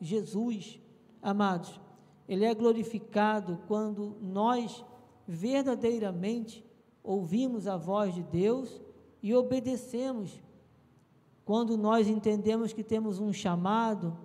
[0.00, 0.80] Jesus,
[1.20, 1.78] amados,
[2.26, 4.82] ele é glorificado quando nós
[5.28, 6.64] verdadeiramente
[7.04, 8.80] ouvimos a voz de Deus
[9.22, 10.40] e obedecemos.
[11.44, 14.16] Quando nós entendemos que temos um chamado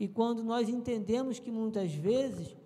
[0.00, 2.56] e quando nós entendemos que muitas vezes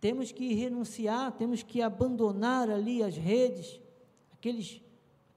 [0.00, 3.80] temos que renunciar, temos que abandonar ali as redes,
[4.32, 4.82] aqueles,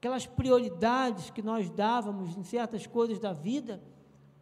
[0.04, 3.82] aquelas prioridades que nós dávamos em certas coisas da vida,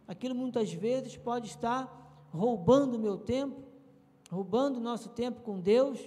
[0.05, 3.63] aquilo muitas vezes pode estar roubando o meu tempo,
[4.29, 5.97] roubando o nosso tempo com Deus,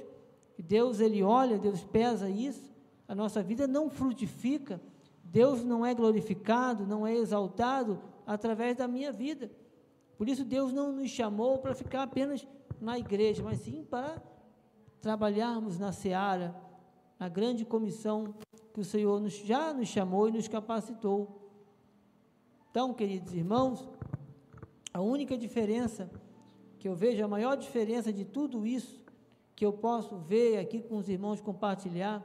[0.59, 2.71] e Deus ele olha, Deus pesa isso,
[3.09, 4.79] a nossa vida não frutifica,
[5.25, 9.51] Deus não é glorificado, não é exaltado através da minha vida.
[10.19, 12.47] Por isso Deus não nos chamou para ficar apenas
[12.79, 14.23] na igreja, mas sim para
[15.01, 16.55] trabalharmos na seara,
[17.19, 18.35] na grande comissão
[18.77, 21.51] que o Senhor nos, já nos chamou e nos capacitou.
[22.71, 23.89] Então, queridos irmãos,
[24.93, 26.11] a única diferença
[26.79, 29.03] que eu vejo, a maior diferença de tudo isso
[29.55, 32.23] que eu posso ver aqui com os irmãos compartilhar,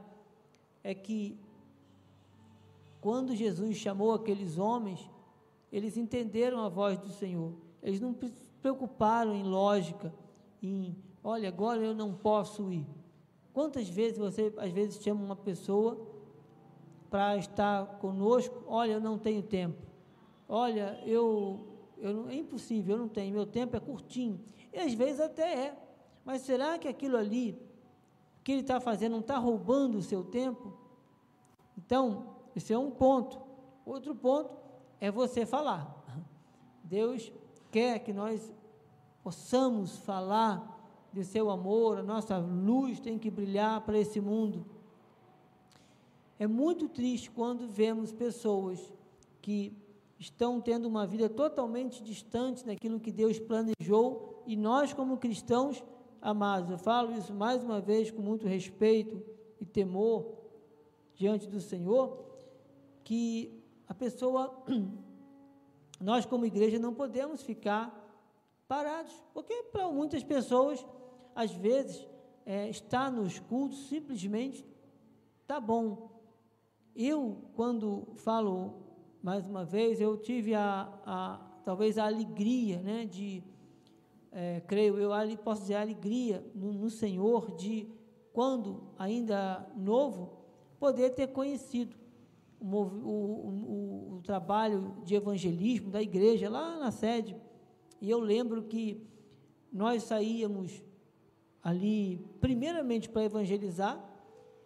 [0.84, 1.40] é que
[3.00, 5.10] quando Jesus chamou aqueles homens,
[5.72, 7.54] eles entenderam a voz do Senhor.
[7.82, 10.14] Eles não se preocuparam em lógica,
[10.62, 12.86] em, olha, agora eu não posso ir.
[13.54, 16.11] Quantas vezes você, às vezes, chama uma pessoa
[17.12, 19.82] para estar conosco, olha, eu não tenho tempo.
[20.48, 24.40] Olha, eu, eu é impossível, eu não tenho, meu tempo é curtinho.
[24.72, 25.78] E às vezes até é.
[26.24, 27.62] Mas será que aquilo ali
[28.46, 30.74] que ele está fazendo não está roubando o seu tempo?
[31.78, 33.42] Então, esse é um ponto.
[33.86, 34.56] Outro ponto
[35.02, 36.02] é você falar.
[36.82, 37.30] Deus
[37.70, 38.54] quer que nós
[39.22, 40.80] possamos falar
[41.12, 44.66] de seu amor, a nossa luz tem que brilhar para esse mundo.
[46.42, 48.92] É muito triste quando vemos pessoas
[49.44, 49.78] que
[50.18, 55.84] estão tendo uma vida totalmente distante daquilo que Deus planejou e nós, como cristãos,
[56.20, 59.24] amados, eu falo isso mais uma vez com muito respeito
[59.60, 60.34] e temor
[61.14, 62.26] diante do Senhor,
[63.04, 64.64] que a pessoa,
[66.02, 67.86] nós como igreja não podemos ficar
[68.68, 70.84] parados, porque para muitas pessoas,
[71.36, 72.04] às vezes,
[72.48, 74.66] é, estar nos cultos simplesmente
[75.46, 76.11] tá bom.
[77.04, 78.76] Eu, quando falo
[79.24, 83.44] mais uma vez, eu tive a, a talvez a alegria, né, de,
[84.32, 87.88] é, creio eu, ali posso dizer, a alegria no, no Senhor de,
[88.34, 90.42] quando ainda novo,
[90.80, 91.96] poder ter conhecido
[92.60, 97.36] o, o, o, o trabalho de evangelismo da igreja lá na sede.
[98.00, 99.04] E eu lembro que
[99.72, 100.84] nós saíamos
[101.64, 104.11] ali, primeiramente para evangelizar.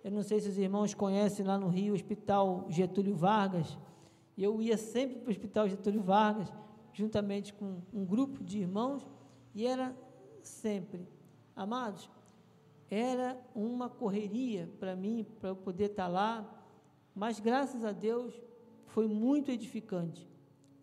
[0.06, 3.76] Eu não sei se os irmãos conhecem lá no Rio o Hospital Getúlio Vargas.
[4.38, 6.54] Eu ia sempre para o Hospital Getúlio Vargas,
[6.94, 9.10] juntamente com um grupo de irmãos,
[9.56, 9.98] e era
[10.44, 11.08] sempre,
[11.56, 12.08] amados,
[12.88, 16.48] era uma correria para mim, para eu poder estar lá,
[17.16, 18.40] mas graças a Deus
[18.86, 20.30] foi muito edificante.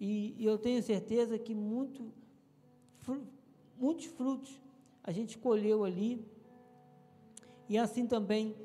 [0.00, 2.12] E, e eu tenho certeza que muito,
[2.98, 3.22] fru,
[3.78, 4.60] muitos frutos
[5.00, 6.26] a gente colheu ali.
[7.68, 8.56] E assim também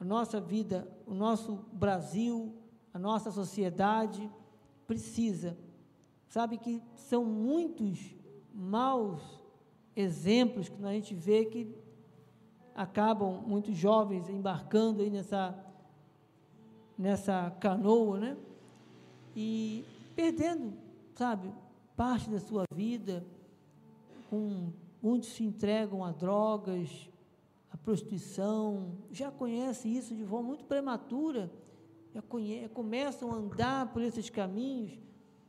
[0.00, 2.54] a nossa vida, o nosso Brasil,
[2.92, 4.28] a nossa sociedade
[4.86, 5.58] precisa.
[6.26, 8.16] Sabe que são muitos
[8.54, 9.20] maus
[9.94, 11.76] exemplos que a gente vê que
[12.74, 15.66] acabam muitos jovens embarcando aí nessa
[16.96, 18.36] nessa canoa, né?
[19.34, 19.84] E
[20.14, 20.74] perdendo,
[21.14, 21.50] sabe,
[21.96, 23.24] parte da sua vida,
[24.28, 24.70] com
[25.02, 27.09] muitos se entregam a drogas,
[27.70, 31.50] a prostituição, já conhece isso de forma muito prematura,
[32.12, 34.98] já conhece, começam a andar por esses caminhos,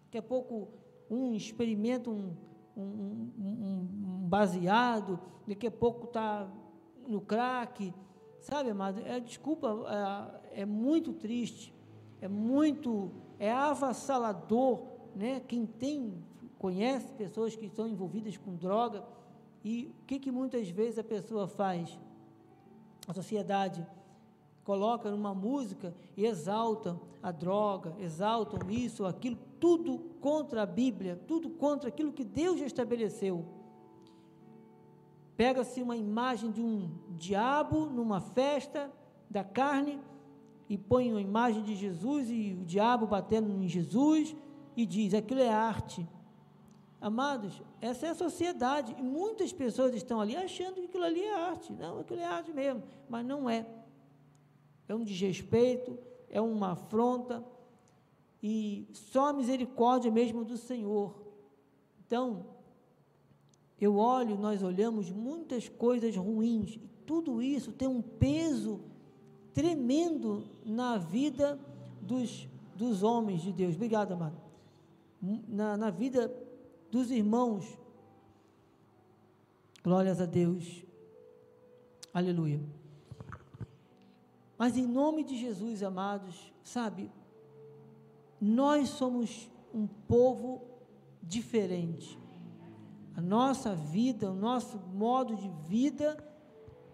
[0.06, 0.70] daqui a pouco
[1.10, 2.36] um experimenta um,
[2.78, 6.50] um, um, um baseado, daqui a pouco está
[7.08, 7.94] no crack,
[8.42, 9.86] Sabe, amado, é, desculpa,
[10.54, 11.72] é, é muito triste,
[12.20, 14.82] é muito, é avassalador,
[15.16, 15.42] né?
[15.42, 16.16] Quem tem,
[16.58, 19.06] conhece pessoas que estão envolvidas com droga,
[19.64, 22.00] e o que, que muitas vezes a pessoa faz?
[23.08, 23.86] A sociedade
[24.64, 31.50] coloca numa música e exaltam a droga, exaltam isso, aquilo, tudo contra a Bíblia, tudo
[31.50, 33.46] contra aquilo que Deus já estabeleceu.
[35.36, 38.92] Pega-se uma imagem de um diabo numa festa
[39.30, 40.00] da carne
[40.70, 44.36] e põe uma imagem de Jesus e o diabo batendo em Jesus
[44.76, 46.08] e diz: aquilo é arte.
[47.02, 51.34] Amados, essa é a sociedade e muitas pessoas estão ali achando que aquilo ali é
[51.34, 51.74] arte.
[51.74, 53.66] Não, aquilo é arte mesmo, mas não é.
[54.88, 55.98] É um desrespeito,
[56.30, 57.44] é uma afronta
[58.42, 61.16] e só a misericórdia mesmo do Senhor.
[62.06, 62.46] Então,
[63.80, 68.80] eu olho, nós olhamos muitas coisas ruins, e tudo isso tem um peso
[69.56, 71.60] tremendo na vida
[72.00, 73.74] dos, dos homens de Deus.
[73.74, 74.40] Obrigado, amado.
[75.48, 76.30] Na, na vida
[76.92, 77.66] dos irmãos.
[79.84, 80.84] Glórias a Deus.
[82.14, 82.62] Aleluia.
[84.58, 87.10] Mas em nome de Jesus, amados, sabe,
[88.40, 90.62] nós somos um povo
[91.24, 92.20] diferente
[93.16, 96.18] A nossa vida, o nosso modo de vida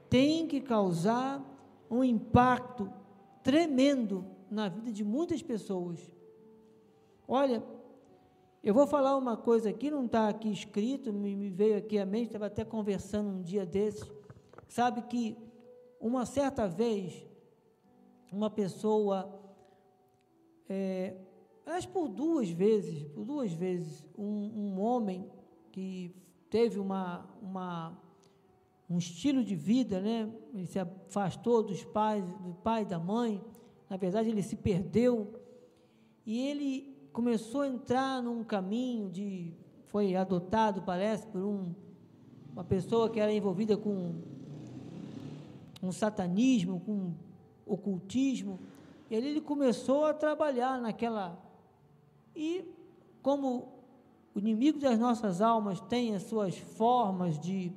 [0.10, 1.44] tem que causar
[1.90, 2.92] um impacto
[3.44, 6.00] tremendo na vida de muitas pessoas.
[7.28, 7.64] Olha,
[8.68, 12.06] eu vou falar uma coisa aqui, não está aqui escrito, me, me, veio aqui à
[12.06, 14.12] mente, estava até conversando um dia desses.
[14.68, 15.38] Sabe que
[16.02, 17.26] uma certa vez,
[18.30, 19.40] uma pessoa,
[20.68, 21.16] é,
[21.94, 25.32] por duas vezes, por duas vezes, um, um homem
[25.72, 26.14] que
[26.50, 27.98] teve uma, uma,
[28.90, 30.30] um estilo de vida, né?
[30.54, 33.42] Ele se afastou dos pais, do pai e da mãe.
[33.90, 35.40] Na verdade, ele se perdeu
[36.26, 36.87] e ele
[37.18, 39.52] começou a entrar num caminho de
[39.88, 41.74] foi adotado, parece, por um,
[42.54, 44.14] uma pessoa que era envolvida com
[45.82, 47.14] um satanismo, com um
[47.66, 48.60] ocultismo.
[49.10, 51.44] E ali ele começou a trabalhar naquela.
[52.36, 52.64] E
[53.24, 53.68] como
[54.36, 57.72] o inimigo das nossas almas tem as suas formas de,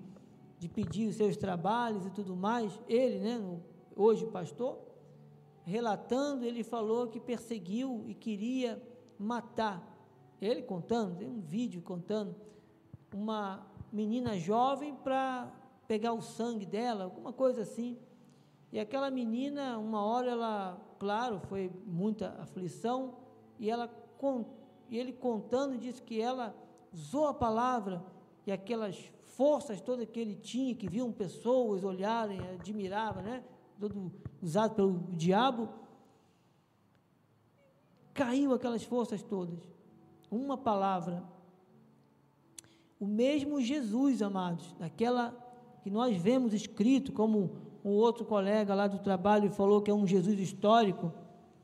[0.59, 3.59] de pedir os seus trabalhos e tudo mais, ele, né,
[3.97, 4.79] hoje pastor,
[5.65, 8.90] relatando, ele falou que perseguiu e queria
[9.21, 9.87] matar.
[10.41, 12.35] Ele contando, tem um vídeo contando,
[13.13, 15.53] uma menina jovem para
[15.87, 17.99] pegar o sangue dela, alguma coisa assim.
[18.73, 23.17] E aquela menina, uma hora ela, claro, foi muita aflição,
[23.59, 23.91] e ela
[24.91, 26.55] e ele contando disse que ela
[26.93, 28.05] usou a palavra
[28.47, 33.43] e aquelas forças todas que ele tinha, que viam pessoas olharem, admirava, né?
[33.79, 34.13] Todo
[34.43, 35.69] usado pelo diabo,
[38.21, 39.59] caiu aquelas forças todas.
[40.31, 41.25] Uma palavra.
[43.01, 45.35] O mesmo Jesus, amados, daquela
[45.83, 47.53] que nós vemos escrito, como
[47.83, 51.15] um outro colega lá do trabalho falou que é um Jesus histórico,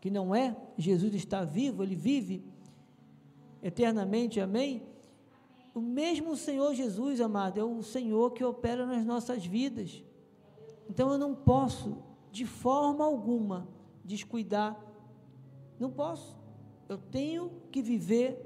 [0.00, 2.42] que não é, Jesus está vivo, ele vive
[3.62, 4.82] eternamente, amém?
[5.74, 10.02] O mesmo Senhor Jesus, amado, é o Senhor que opera nas nossas vidas.
[10.88, 11.98] Então eu não posso,
[12.32, 13.68] de forma alguma,
[14.02, 14.74] descuidar.
[15.78, 16.36] Não posso.
[16.89, 18.41] Eu tenho que viver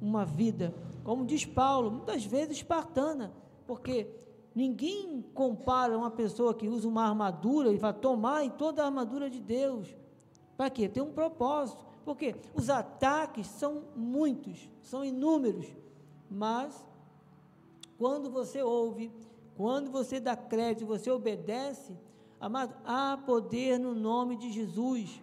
[0.00, 3.32] uma vida, como diz Paulo, muitas vezes espartana,
[3.66, 4.08] porque
[4.54, 9.30] ninguém compara uma pessoa que usa uma armadura e vai tomar em toda a armadura
[9.30, 9.94] de Deus.
[10.56, 10.88] Para quê?
[10.88, 11.84] Tem um propósito.
[12.04, 15.66] Porque os ataques são muitos, são inúmeros,
[16.30, 16.84] mas
[17.96, 19.10] quando você ouve,
[19.56, 21.96] quando você dá crédito, você obedece,
[22.38, 25.22] amado, há poder no nome de Jesus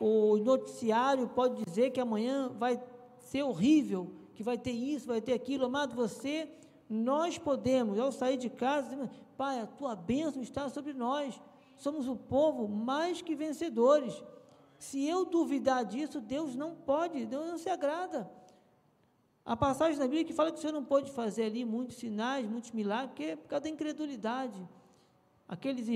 [0.00, 2.80] o noticiário pode dizer que amanhã vai
[3.18, 5.66] ser horrível, que vai ter isso, vai ter aquilo.
[5.66, 6.48] Amado, você,
[6.88, 11.40] nós podemos, ao sair de casa, Pai, a tua bênção está sobre nós.
[11.76, 14.22] Somos o povo mais que vencedores.
[14.78, 18.30] Se eu duvidar disso, Deus não pode, Deus não se agrada.
[19.44, 22.72] A passagem na Bíblia que fala que você não pode fazer ali muitos sinais, muitos
[22.72, 24.68] milagres, porque é por causa da incredulidade.
[25.48, 25.88] Aqueles,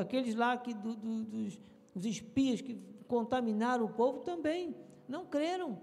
[0.00, 1.58] aqueles lá que, do, do, dos
[1.94, 2.74] os espias que
[3.12, 4.74] contaminaram o povo também
[5.06, 5.78] não creram.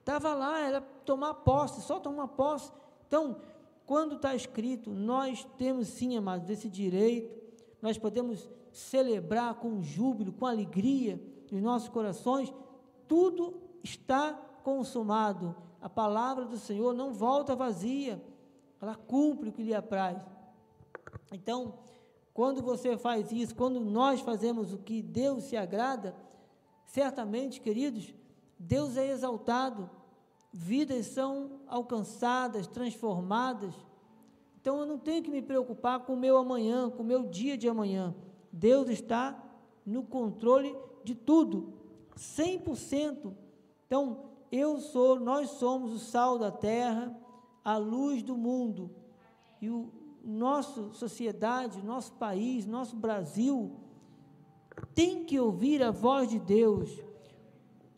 [0.00, 2.70] Estava lá, era tomar posse, só tomar posse.
[3.08, 3.40] Então,
[3.86, 7.34] quando está escrito, nós temos sim, amados, esse direito,
[7.80, 11.18] nós podemos celebrar com júbilo, com alegria
[11.50, 12.52] nos nossos corações,
[13.08, 15.56] tudo está consumado.
[15.80, 18.22] A palavra do Senhor não volta vazia,
[18.82, 20.22] ela cumpre o que lhe apraz.
[21.32, 21.78] Então,
[22.34, 26.14] quando você faz isso, quando nós fazemos o que Deus se agrada,
[26.86, 28.14] certamente, queridos,
[28.58, 29.90] Deus é exaltado,
[30.52, 33.74] vidas são alcançadas, transformadas.
[34.60, 37.58] Então eu não tenho que me preocupar com o meu amanhã, com o meu dia
[37.58, 38.14] de amanhã.
[38.52, 39.42] Deus está
[39.84, 41.74] no controle de tudo,
[42.16, 43.32] 100%.
[43.86, 47.14] Então, eu sou, nós somos o sal da terra,
[47.64, 48.90] a luz do mundo.
[49.60, 49.92] E o,
[50.24, 53.72] nossa sociedade, nosso país, nosso Brasil,
[54.94, 57.02] tem que ouvir a voz de Deus.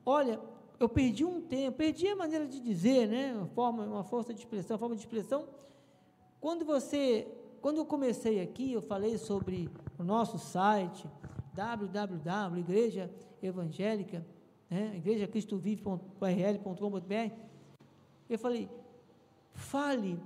[0.05, 0.40] Olha,
[0.78, 3.34] eu perdi um tempo, perdi a maneira de dizer, né?
[3.34, 5.49] Uma forma, uma força de expressão, uma forma de expressão.
[6.40, 7.26] Quando você,
[7.61, 9.68] quando eu comecei aqui, eu falei sobre
[9.99, 11.09] o nosso site
[11.55, 13.11] www igreja
[13.42, 14.24] evangélica,
[14.68, 14.92] né?
[14.97, 15.30] igreja.
[18.28, 18.68] Eu falei,
[19.55, 20.20] fale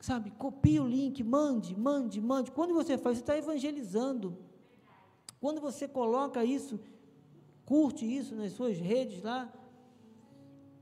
[0.00, 2.50] sabe, copie o link, mande, mande, mande.
[2.50, 4.36] Quando você faz, você está evangelizando.
[5.40, 6.78] Quando você coloca isso,
[7.64, 9.52] curte isso nas suas redes lá,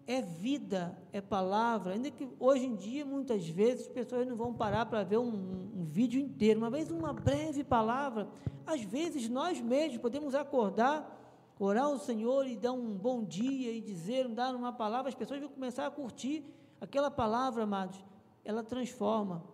[0.06, 1.94] é vida, é palavra.
[1.94, 5.70] Ainda que hoje em dia, muitas vezes, as pessoas não vão parar para ver um,
[5.76, 8.28] um, vídeo inteiro, uma vez uma breve palavra.
[8.66, 11.14] Às vezes nós mesmos podemos acordar,
[11.58, 15.40] orar ao Senhor e dar um bom dia e dizer, dar uma palavra, as pessoas
[15.40, 16.44] vão começar a curtir
[16.80, 18.02] aquela palavra, amados
[18.48, 19.44] ela transforma.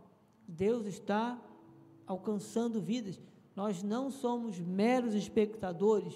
[0.47, 1.37] Deus está
[2.07, 3.21] alcançando vidas.
[3.55, 6.15] Nós não somos meros espectadores.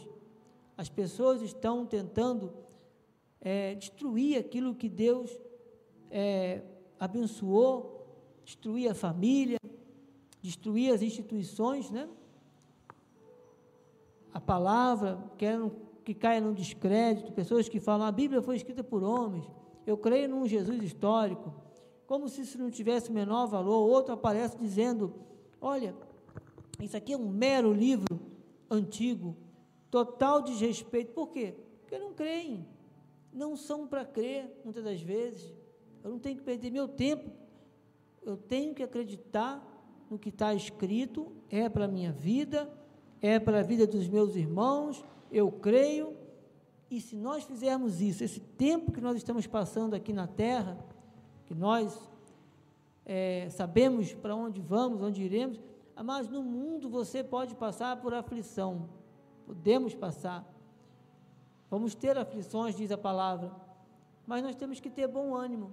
[0.77, 2.53] As pessoas estão tentando
[3.41, 5.39] é, destruir aquilo que Deus
[6.11, 6.63] é,
[6.99, 8.07] abençoou,
[8.45, 9.59] destruir a família,
[10.41, 12.09] destruir as instituições, né?
[14.33, 15.71] A palavra, querem
[16.05, 19.45] que caia no descrédito, pessoas que falam, a Bíblia foi escrita por homens,
[19.87, 21.53] eu creio num Jesus histórico,
[22.07, 25.15] como se isso não tivesse menor valor, outro aparece dizendo,
[25.61, 25.95] olha,
[26.85, 28.21] isso aqui é um mero livro
[28.71, 29.37] antigo,
[29.91, 31.55] total desrespeito, por quê?
[31.81, 32.67] Porque não creem,
[33.33, 35.55] não são para crer, muitas das vezes,
[36.03, 37.31] eu não tenho que perder meu tempo,
[38.23, 39.65] eu tenho que acreditar
[40.11, 42.71] no que está escrito, é para a minha vida,
[43.21, 46.17] é para a vida dos meus irmãos, eu creio,
[46.91, 50.79] e se nós fizermos isso, esse tempo que nós estamos passando aqui na terra,
[51.47, 51.99] que nós
[53.05, 55.61] é, sabemos para onde vamos, onde iremos,
[56.03, 58.89] mas no mundo você pode passar por aflição,
[59.45, 60.47] podemos passar,
[61.71, 63.55] vamos ter aflições, diz a palavra,
[64.27, 65.73] mas nós temos que ter bom ânimo.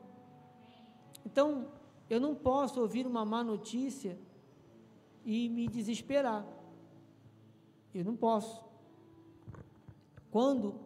[1.26, 1.68] Então,
[2.10, 4.18] eu não posso ouvir uma má notícia
[5.26, 6.46] e me desesperar.
[7.94, 8.64] Eu não posso.
[10.30, 10.80] Quando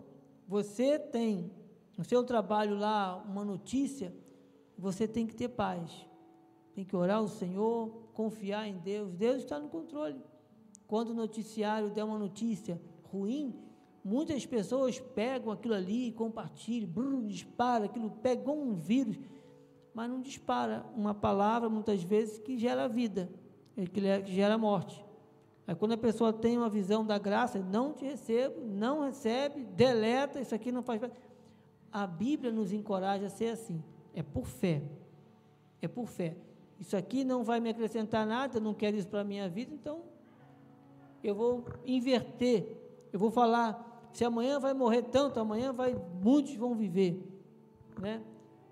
[0.47, 1.51] você tem
[1.97, 4.13] no seu trabalho lá uma notícia,
[4.77, 6.08] você tem que ter paz.
[6.73, 9.13] Tem que orar ao Senhor, confiar em Deus.
[9.13, 10.21] Deus está no controle.
[10.87, 13.53] Quando o noticiário der uma notícia ruim,
[14.03, 19.17] muitas pessoas pegam aquilo ali e compartilham, brum, dispara, aquilo pegou um vírus
[19.93, 23.29] mas não dispara uma palavra, muitas vezes, que gera vida,
[23.91, 25.05] que gera morte.
[25.67, 30.39] Aí quando a pessoa tem uma visão da graça, não te recebo, não recebe, deleta,
[30.39, 31.15] isso aqui não faz parte.
[31.91, 34.81] A Bíblia nos encoraja a ser assim, é por fé,
[35.81, 36.37] é por fé.
[36.79, 40.01] Isso aqui não vai me acrescentar nada, não quero isso para a minha vida, então
[41.21, 42.65] eu vou inverter,
[43.11, 47.21] eu vou falar, se amanhã vai morrer tanto, amanhã vai, muitos vão viver,
[47.99, 48.23] né?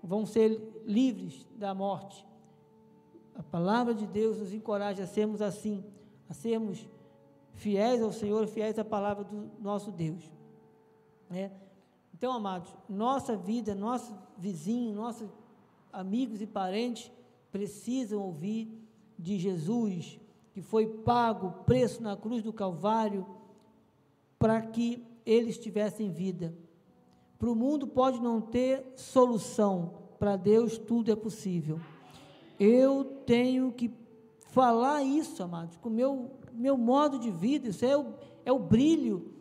[0.02, 2.26] vão ser livres da morte.
[3.34, 5.84] A palavra de Deus nos encoraja a sermos assim,
[6.28, 6.88] a sermos
[7.52, 10.30] fiéis ao Senhor, fiéis à palavra do nosso Deus.
[11.28, 11.52] Né?
[12.14, 15.28] Então, amados, nossa vida, nosso vizinho, nossos
[15.92, 17.12] amigos e parentes
[17.50, 18.70] precisam ouvir
[19.18, 20.20] de Jesus,
[20.52, 23.26] que foi pago o preço na cruz do Calvário
[24.38, 26.54] para que eles tivessem vida.
[27.38, 31.80] Para o mundo pode não ter solução, para Deus tudo é possível.
[32.58, 33.92] Eu tenho que
[34.50, 38.58] falar isso, amados, com o meu, meu modo de vida, isso é o, é o
[38.58, 39.32] brilho,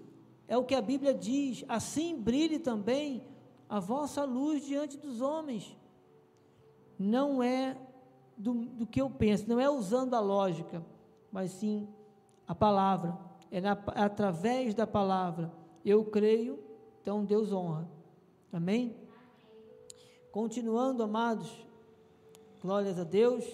[0.47, 1.63] é o que a Bíblia diz.
[1.67, 3.23] Assim brilhe também
[3.69, 5.75] a vossa luz diante dos homens.
[6.99, 7.77] Não é
[8.37, 10.85] do, do que eu penso, não é usando a lógica,
[11.31, 11.87] mas sim
[12.47, 13.17] a palavra.
[13.49, 15.51] É na, através da palavra.
[15.83, 16.59] Eu creio
[17.07, 17.89] então Deus honra.
[18.51, 18.93] Amém?
[20.29, 21.65] Continuando, amados,
[22.61, 23.45] glórias a Deus.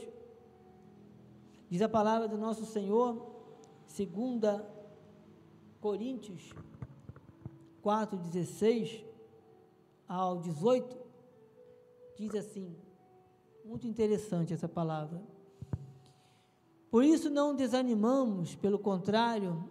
[1.69, 3.23] Diz a palavra do nosso Senhor,
[3.86, 4.67] segunda
[5.79, 6.51] Coríntios
[7.84, 9.05] 4, 16
[10.07, 10.97] ao 18,
[12.17, 12.75] diz assim,
[13.66, 15.22] muito interessante essa palavra.
[16.91, 19.68] Por isso não desanimamos, pelo contrário,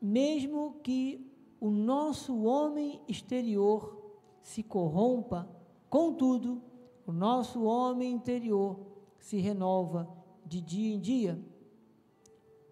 [0.00, 1.30] mesmo que
[1.60, 3.96] o nosso homem exterior
[4.42, 5.48] se corrompa,
[5.88, 6.62] contudo,
[7.06, 8.80] o nosso homem interior
[9.18, 10.08] se renova
[10.44, 11.40] de dia em dia,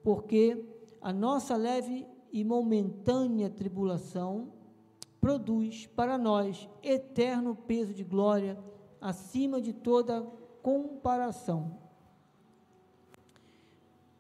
[0.03, 0.65] porque
[1.01, 4.53] a nossa leve e momentânea tribulação
[5.21, 8.59] produz para nós eterno peso de glória
[9.03, 10.23] acima de toda
[10.63, 11.77] comparação.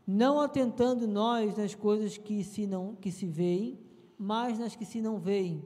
[0.05, 3.79] Não atentando nós nas coisas que se não que se veem,
[4.19, 5.65] mais nas que se não veem,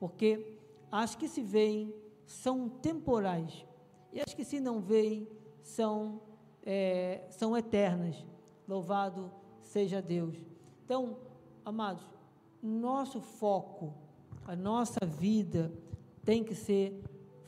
[0.00, 0.56] porque
[0.90, 1.94] as que se veem
[2.24, 3.66] são temporais
[4.12, 5.28] e as que se não veem
[5.62, 6.22] são,
[6.64, 8.24] é, são eternas.
[8.66, 10.36] Louvado seja Deus.
[10.84, 11.18] Então,
[11.64, 12.02] amados,
[12.62, 13.92] nosso foco,
[14.46, 15.72] a nossa vida
[16.24, 17.02] tem que ser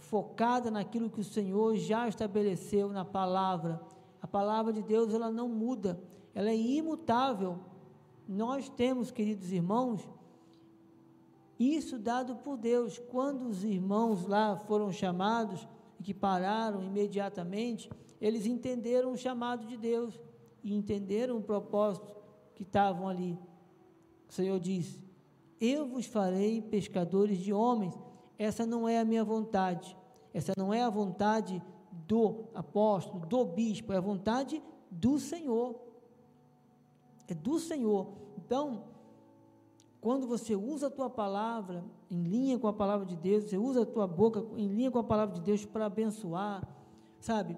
[0.09, 3.80] focada naquilo que o Senhor já estabeleceu na palavra.
[4.22, 6.00] A palavra de Deus, ela não muda,
[6.34, 7.59] ela é imutável.
[8.26, 10.09] Nós temos, queridos irmãos,
[11.59, 12.98] isso dado por Deus.
[12.98, 15.66] Quando os irmãos lá foram chamados
[15.98, 17.90] e que pararam imediatamente,
[18.20, 20.20] eles entenderam o chamado de Deus
[20.62, 22.14] e entenderam o propósito
[22.54, 23.38] que estavam ali.
[24.28, 25.00] O Senhor disse:
[25.61, 27.94] Eu vos farei pescadores de homens.
[28.39, 29.97] Essa não é a minha vontade.
[30.32, 31.62] Essa não é a vontade
[32.07, 35.76] do apóstolo, do bispo, é a vontade do Senhor.
[37.26, 38.09] É do Senhor.
[38.37, 38.84] Então,
[40.01, 43.82] quando você usa a tua palavra em linha com a palavra de Deus, você usa
[43.82, 46.68] a tua boca em linha com a palavra de Deus para abençoar,
[47.18, 47.57] sabe?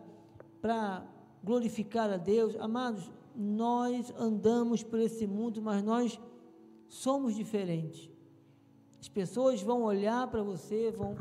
[0.61, 1.05] Para
[1.43, 2.57] glorificar a Deus.
[2.57, 6.19] Amados, nós andamos por esse mundo, mas nós
[6.89, 8.11] somos diferentes.
[9.09, 11.17] As pessoas vão olhar para você, vão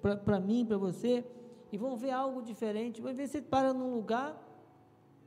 [0.00, 1.24] para mim, para você,
[1.70, 3.00] e vão ver algo diferente.
[3.00, 4.36] Vai ver você para num lugar,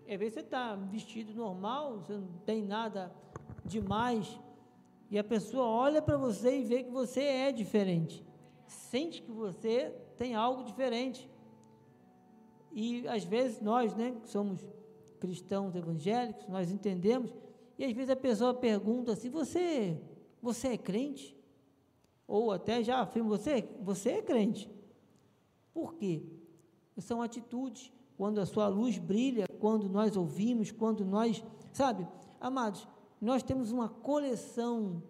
[0.06, 3.16] é ver você está vestido normal, você não tem nada
[3.64, 4.40] demais,
[5.10, 8.24] e a pessoa olha para você e vê que você é diferente,
[8.68, 11.30] sente que você tem algo diferente.
[12.74, 14.60] E às vezes nós, né, que somos
[15.20, 17.34] cristãos evangélicos, nós entendemos,
[17.80, 19.98] e às vezes a pessoa pergunta assim: "Você,
[20.42, 21.34] você é crente?"
[22.28, 24.70] Ou até já afirma: "Você, você é crente?"
[25.74, 26.24] Por quê?
[26.98, 32.08] São atitudes, quando a sua luz brilha, quando nós ouvimos, quando nós, sabe,
[32.40, 32.88] amados,
[33.20, 35.04] nós temos uma coleção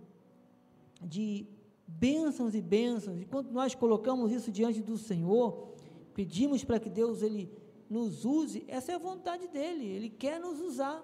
[1.02, 1.46] de
[1.88, 5.76] bênçãos e bênçãos, e quando nós colocamos isso diante do Senhor,
[6.16, 7.52] pedimos para que Deus ele
[7.90, 11.04] nos use, essa é a vontade dele, ele quer nos usar.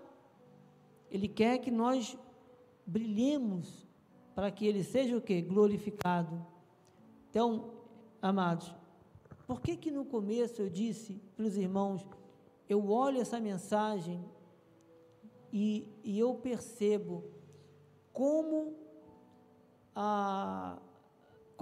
[1.12, 2.18] Ele quer que nós
[2.86, 3.86] brilhemos
[4.36, 5.42] para que ele seja o que?
[5.42, 6.46] Glorificado.
[7.30, 7.72] Então,
[8.22, 8.74] amados,
[9.48, 12.06] por que que no começo eu disse para os irmãos,
[12.68, 14.24] eu olho essa mensagem
[15.52, 17.24] e, e eu percebo
[18.14, 18.76] como
[19.96, 20.78] a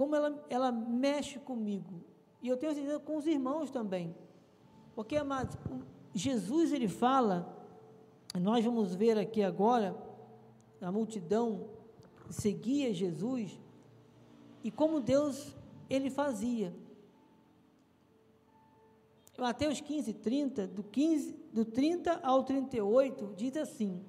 [0.00, 2.00] como ela, ela mexe comigo.
[2.40, 4.16] E eu tenho certeza com os irmãos também.
[4.94, 5.58] Porque, amados,
[6.14, 7.54] Jesus ele fala,
[8.40, 9.94] nós vamos ver aqui agora,
[10.80, 11.68] a multidão
[12.30, 13.58] seguia Jesus,
[14.62, 15.54] e como Deus
[15.88, 16.74] ele fazia.
[19.38, 24.04] Mateus 15, 30, do, 15, do 30 ao 38, diz assim: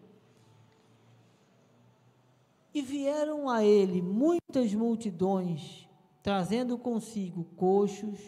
[2.74, 5.88] E vieram a ele muitas multidões,
[6.22, 8.20] trazendo consigo coxos,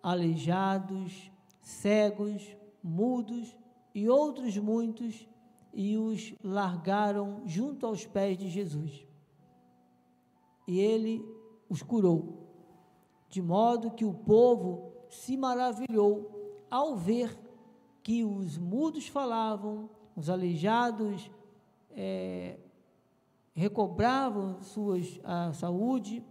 [0.00, 3.56] aleijados, cegos, mudos
[3.92, 5.28] e outros muitos,
[5.74, 9.04] e os largaram junto aos pés de Jesus.
[10.66, 11.24] E ele
[11.68, 12.46] os curou,
[13.28, 17.38] de modo que o povo se maravilhou ao ver
[18.02, 21.30] que os mudos falavam, os aleijados
[21.90, 22.58] é,
[23.54, 26.24] recobravam suas, a saúde,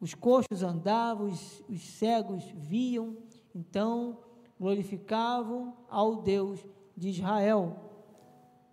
[0.00, 3.16] os coxos andavam, os, os cegos viam,
[3.54, 4.18] então
[4.58, 6.64] glorificavam ao Deus
[6.96, 7.90] de Israel.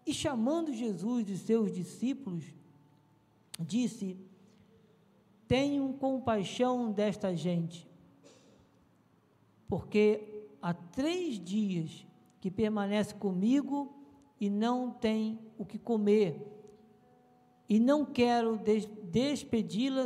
[0.06, 2.44] E chamando Jesus de seus discípulos,
[3.60, 4.18] disse:
[5.50, 7.90] Tenham compaixão desta gente,
[9.68, 12.06] porque há três dias
[12.40, 13.92] que permanece comigo
[14.40, 16.40] e não tem o que comer.
[17.68, 20.06] E não quero des despedi-la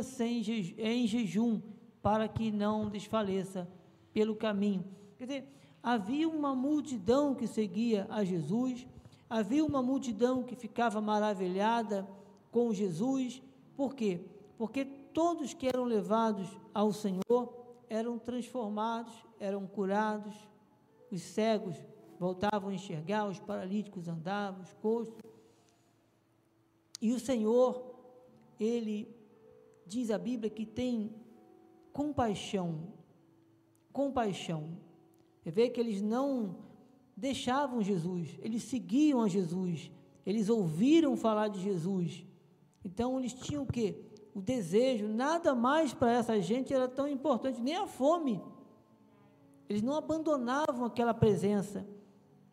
[0.78, 1.60] em jejum,
[2.02, 3.68] para que não desfaleça
[4.14, 4.82] pelo caminho.
[5.18, 5.48] Quer dizer,
[5.82, 8.86] havia uma multidão que seguia a Jesus,
[9.28, 12.08] havia uma multidão que ficava maravilhada
[12.50, 13.42] com Jesus.
[13.76, 14.22] Por quê?
[14.56, 20.34] Porque todos que eram levados ao Senhor eram transformados, eram curados,
[21.10, 21.76] os cegos
[22.18, 25.14] voltavam a enxergar, os paralíticos andavam, os coxos.
[27.00, 27.94] E o Senhor,
[28.58, 29.08] Ele
[29.86, 31.14] diz a Bíblia que tem
[31.92, 32.92] compaixão,
[33.92, 34.76] compaixão.
[35.40, 36.56] Você vê que eles não
[37.16, 39.90] deixavam Jesus, eles seguiam a Jesus,
[40.26, 42.24] eles ouviram falar de Jesus.
[42.84, 44.02] Então eles tinham o quê?
[44.34, 48.42] O desejo, nada mais para essa gente era tão importante, nem a fome.
[49.68, 51.86] Eles não abandonavam aquela presença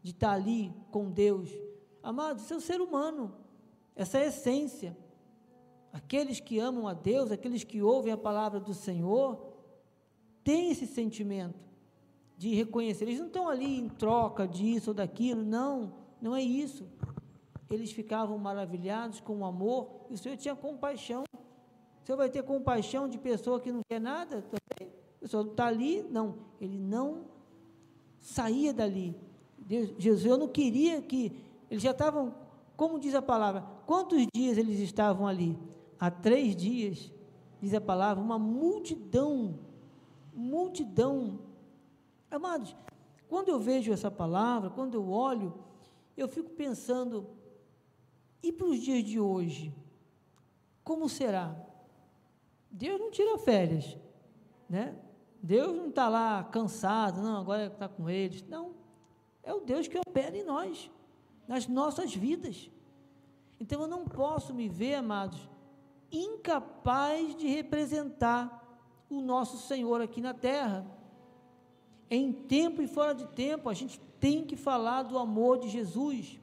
[0.04, 1.50] de estar ali com Deus.
[2.04, 3.34] Amados, isso é o ser humano,
[3.96, 4.96] essa é a essência.
[5.92, 9.52] Aqueles que amam a Deus, aqueles que ouvem a palavra do Senhor,
[10.44, 11.60] têm esse sentimento
[12.38, 13.06] de reconhecer.
[13.06, 16.88] Eles não estão ali em troca disso ou daquilo, não, não é isso.
[17.70, 21.24] Eles ficavam maravilhados com o amor, e o Senhor tinha compaixão
[22.02, 24.94] o Senhor vai ter compaixão de pessoa que não quer nada também?
[25.22, 26.02] O Senhor está ali?
[26.10, 27.26] Não, ele não
[28.20, 29.16] saía dali.
[29.58, 31.32] Deus, Jesus, eu não queria que.
[31.70, 32.36] Eles já estavam,
[32.76, 35.58] como diz a palavra, quantos dias eles estavam ali?
[36.00, 37.12] Há três dias,
[37.62, 39.60] diz a palavra, uma multidão,
[40.34, 41.40] multidão.
[42.30, 42.76] Amados,
[43.30, 45.54] quando eu vejo essa palavra, quando eu olho,
[46.18, 47.28] eu fico pensando,
[48.44, 49.74] e para os dias de hoje?
[50.84, 51.56] Como será?
[52.72, 53.98] Deus não tira férias,
[54.70, 54.96] né?
[55.44, 58.44] Deus não está lá cansado, não, agora está com eles.
[58.48, 58.74] Não.
[59.44, 60.90] É o Deus que opera em nós,
[61.48, 62.70] nas nossas vidas.
[63.60, 65.50] Então eu não posso me ver, amados,
[66.12, 68.62] incapaz de representar
[69.10, 70.86] o nosso Senhor aqui na terra.
[72.10, 76.40] Em tempo e fora de tempo, a gente tem que falar do amor de Jesus.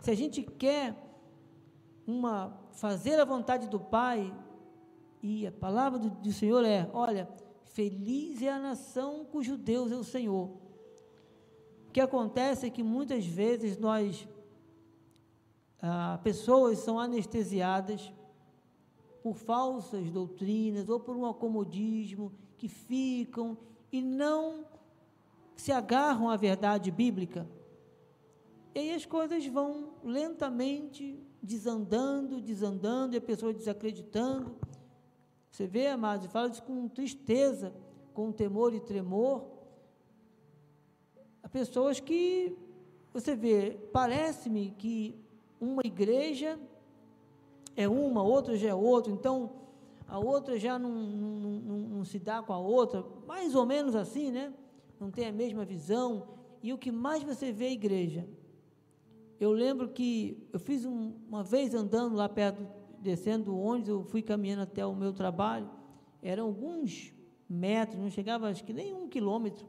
[0.00, 0.96] Se a gente quer
[2.06, 4.32] uma fazer a vontade do Pai,
[5.22, 7.28] e a palavra do, do Senhor é: olha,
[7.64, 10.48] feliz é a nação cujo Deus é o Senhor.
[11.88, 14.26] O que acontece é que muitas vezes nós,
[15.80, 18.12] ah, pessoas são anestesiadas
[19.22, 23.56] por falsas doutrinas ou por um acomodismo que ficam
[23.92, 24.64] e não
[25.54, 27.48] se agarram à verdade bíblica.
[28.74, 34.56] E aí as coisas vão lentamente desandando, desandando, e a pessoa desacreditando.
[35.52, 37.74] Você vê, amados, fala isso com tristeza,
[38.14, 39.44] com temor e tremor.
[41.42, 42.56] Há pessoas que,
[43.12, 45.14] você vê, parece-me que
[45.60, 46.58] uma igreja
[47.76, 49.52] é uma, outra já é outra, então
[50.08, 53.94] a outra já não, não, não, não se dá com a outra, mais ou menos
[53.94, 54.54] assim, né?
[54.98, 56.28] Não tem a mesma visão.
[56.62, 58.26] E o que mais você vê é igreja.
[59.38, 62.66] Eu lembro que eu fiz um, uma vez andando lá perto,
[63.02, 65.68] descendo onde eu fui caminhando até o meu trabalho,
[66.22, 67.12] eram alguns
[67.48, 69.66] metros, não chegava acho que nem um quilômetro.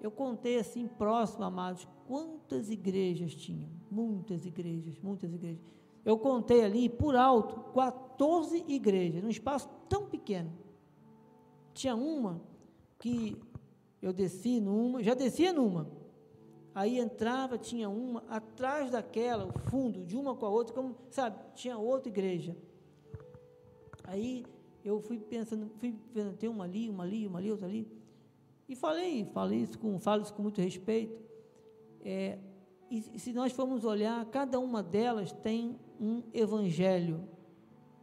[0.00, 3.68] Eu contei assim, próximo, amados, quantas igrejas tinham.
[3.90, 5.62] Muitas igrejas, muitas igrejas.
[6.04, 10.52] Eu contei ali, por alto, 14 igrejas, num espaço tão pequeno.
[11.72, 12.40] Tinha uma
[12.98, 13.36] que
[14.00, 16.01] eu desci numa, já descia numa.
[16.74, 21.36] Aí entrava, tinha uma, atrás daquela, o fundo, de uma com a outra, como, sabe,
[21.54, 22.56] tinha outra igreja.
[24.04, 24.44] Aí
[24.84, 27.86] eu fui pensando, fui vendo, tem uma ali, uma ali, uma ali, outra ali.
[28.68, 31.20] E falei, falei isso com, falo isso com muito respeito.
[32.04, 32.38] É,
[32.90, 37.26] e se nós formos olhar, cada uma delas tem um evangelho,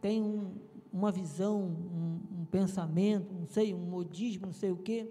[0.00, 0.52] tem um,
[0.92, 5.08] uma visão, um, um, pensamento, não sei, um modismo, não sei o quê.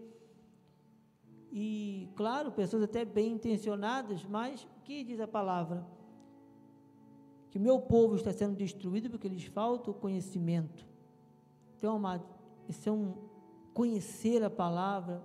[1.52, 5.86] E, claro, pessoas até bem intencionadas, mas o que diz a palavra?
[7.50, 10.86] Que meu povo está sendo destruído porque lhes falta o conhecimento.
[11.78, 12.26] Então, amado,
[12.68, 13.16] esse é um
[13.74, 15.24] conhecer a palavra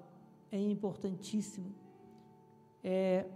[0.50, 1.74] é importantíssimo.
[2.82, 3.26] É,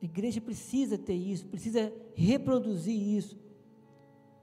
[0.00, 3.38] a igreja precisa ter isso, precisa reproduzir isso.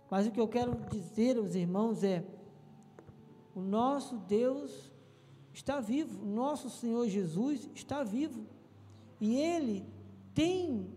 [0.10, 2.24] Mas o que eu quero dizer aos irmãos é:
[3.56, 4.91] o nosso Deus
[5.54, 8.46] está vivo, nosso Senhor Jesus está vivo.
[9.20, 9.86] E Ele
[10.34, 10.88] tem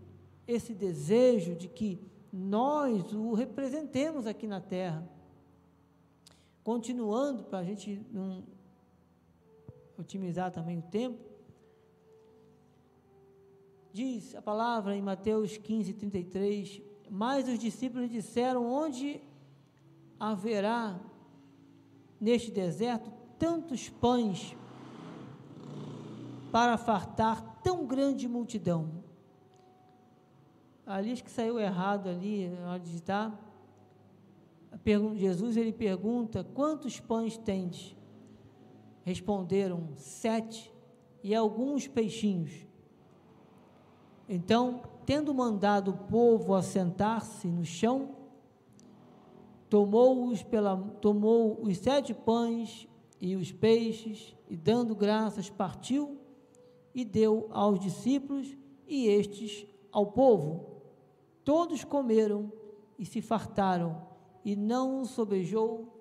[0.47, 1.99] esse desejo de que
[2.31, 5.07] nós o representemos aqui na terra.
[6.63, 8.43] Continuando, para a gente não
[9.97, 11.35] otimizar também o tempo,
[13.95, 19.21] Diz a palavra em Mateus 15, 33, mas os discípulos disseram, onde
[20.19, 20.99] haverá
[22.19, 24.55] neste deserto tantos pães
[26.51, 29.03] para fartar tão grande multidão?
[30.85, 33.37] Ali acho que saiu errado ali, na hora de digitar.
[35.15, 37.95] Jesus ele pergunta, quantos pães tens?
[39.03, 40.71] Responderam, sete,
[41.23, 42.67] e alguns peixinhos.
[44.29, 48.15] Então, tendo mandado o povo assentar-se no chão,
[49.67, 52.87] tomou-os pela tomou os sete pães
[53.19, 56.19] e os peixes e dando graças partiu
[56.93, 58.55] e deu aos discípulos
[58.87, 60.81] e estes ao povo.
[61.43, 62.51] Todos comeram
[62.97, 64.07] e se fartaram
[64.43, 65.91] e não sobejou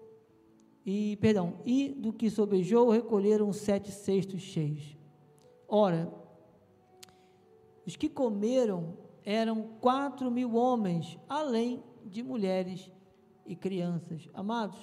[0.85, 4.97] e perdão e do que sobejou recolheram sete cestos cheios.
[5.67, 6.13] Ora
[7.87, 12.91] os que comeram eram quatro mil homens, além de mulheres
[13.47, 14.29] e crianças.
[14.33, 14.79] Amados,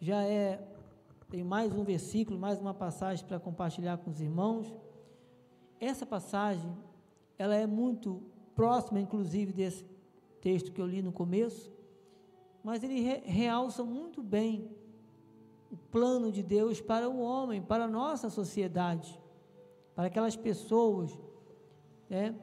[0.00, 0.56] já é,
[1.32, 4.70] tem mais um versículo, mais uma passagem para compartilhar com os irmãos.
[5.80, 6.70] Essa passagem,
[7.38, 8.22] ela é muito
[8.54, 9.86] próxima, inclusive, desse
[10.42, 11.72] texto que eu li no começo,
[12.62, 14.70] mas ele re, realça muito bem
[15.70, 19.18] o plano de Deus para o homem, para a nossa sociedade,
[19.94, 21.18] para aquelas pessoas
[22.10, 22.34] né?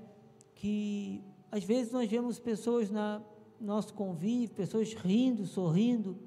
[0.56, 3.22] que às vezes nós vemos pessoas na
[3.62, 6.18] nosso convívio, pessoas rindo, sorrindo,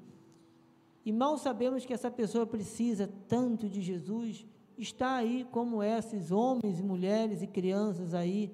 [1.05, 4.45] e mal sabemos que essa pessoa precisa tanto de Jesus,
[4.77, 8.51] está aí como esses homens e mulheres e crianças aí,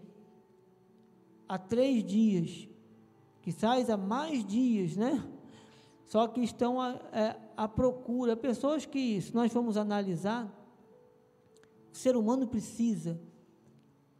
[1.47, 2.67] há três dias,
[3.41, 5.23] que sai há mais dias, né?
[6.09, 8.35] só que estão à, é, à procura.
[8.35, 10.51] Pessoas que, se nós formos analisar,
[11.93, 13.21] o ser humano precisa.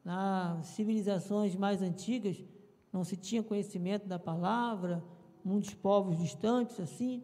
[0.05, 2.43] Nas civilizações mais antigas,
[2.93, 5.03] não se tinha conhecimento da palavra,
[5.43, 7.23] muitos povos distantes assim,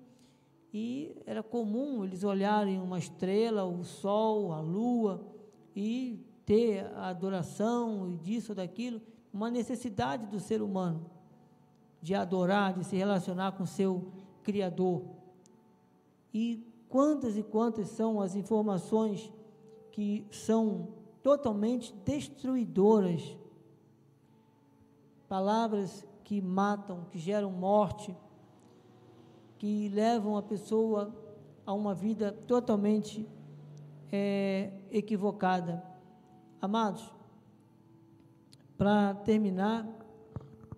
[0.78, 5.26] e era comum eles olharem uma estrela, o sol, a lua,
[5.74, 9.02] e ter a adoração e disso ou daquilo,
[9.32, 11.10] uma necessidade do ser humano
[12.02, 14.12] de adorar, de se relacionar com seu
[14.44, 15.04] Criador.
[16.34, 19.32] E quantas e quantas são as informações
[19.94, 20.90] que são
[21.24, 23.38] totalmente destruidoras,
[25.30, 28.14] palavras que matam, que geram morte,
[29.58, 31.14] que levam a pessoa
[31.66, 33.28] a uma vida totalmente
[34.12, 35.84] é, equivocada.
[36.62, 37.14] Amados,
[38.78, 39.88] para terminar,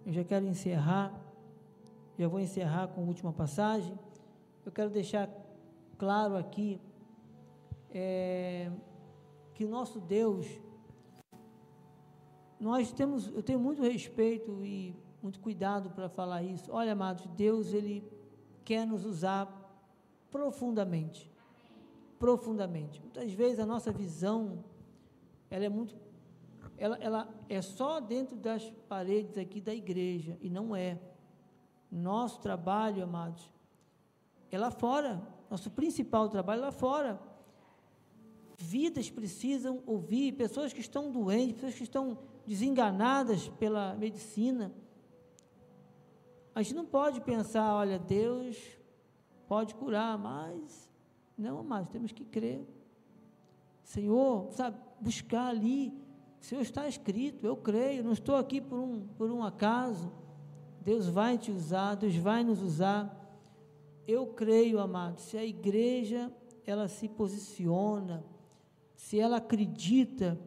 [0.05, 1.13] eu já quero encerrar,
[2.17, 3.97] já vou encerrar com a última passagem.
[4.65, 5.29] Eu quero deixar
[5.97, 6.79] claro aqui
[7.89, 8.71] é,
[9.53, 10.45] que o nosso Deus,
[12.59, 16.71] nós temos, eu tenho muito respeito e muito cuidado para falar isso.
[16.71, 18.03] Olha, amados, Deus ele
[18.67, 19.47] quer nos usar
[20.29, 21.31] profundamente,
[22.19, 22.99] profundamente.
[22.99, 24.61] Muitas vezes a nossa visão
[25.49, 25.95] ela é muito
[26.77, 30.99] ela, ela é só dentro das paredes aqui da igreja, e não é.
[31.89, 33.49] Nosso trabalho, amados,
[34.51, 35.25] é lá fora.
[35.49, 37.17] Nosso principal trabalho é lá fora.
[38.57, 44.73] Vidas precisam ouvir, pessoas que estão doentes, pessoas que estão desenganadas pela medicina.
[46.57, 48.57] A gente não pode pensar, olha, Deus
[49.47, 50.89] pode curar, mas
[51.37, 52.67] não, amados, temos que crer.
[53.83, 55.93] Senhor, sabe, buscar ali
[56.39, 60.11] Senhor, está escrito, eu creio, não estou aqui por um, por um acaso.
[60.81, 63.13] Deus vai te usar, Deus vai nos usar.
[64.07, 66.31] Eu creio, amado, se a igreja
[66.65, 68.25] ela se posiciona,
[68.95, 70.39] se ela acredita,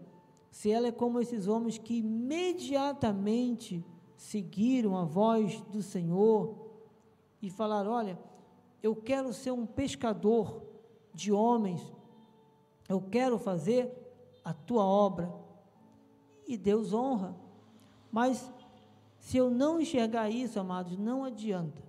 [0.50, 3.84] se ela é como esses homens que imediatamente
[4.20, 6.54] seguiram a voz do Senhor
[7.40, 8.18] e falaram: Olha,
[8.82, 10.62] eu quero ser um pescador
[11.14, 11.80] de homens,
[12.86, 13.90] eu quero fazer
[14.44, 15.32] a tua obra
[16.46, 17.34] e Deus honra.
[18.12, 18.52] Mas
[19.18, 21.82] se eu não enxergar isso, amados, não adianta.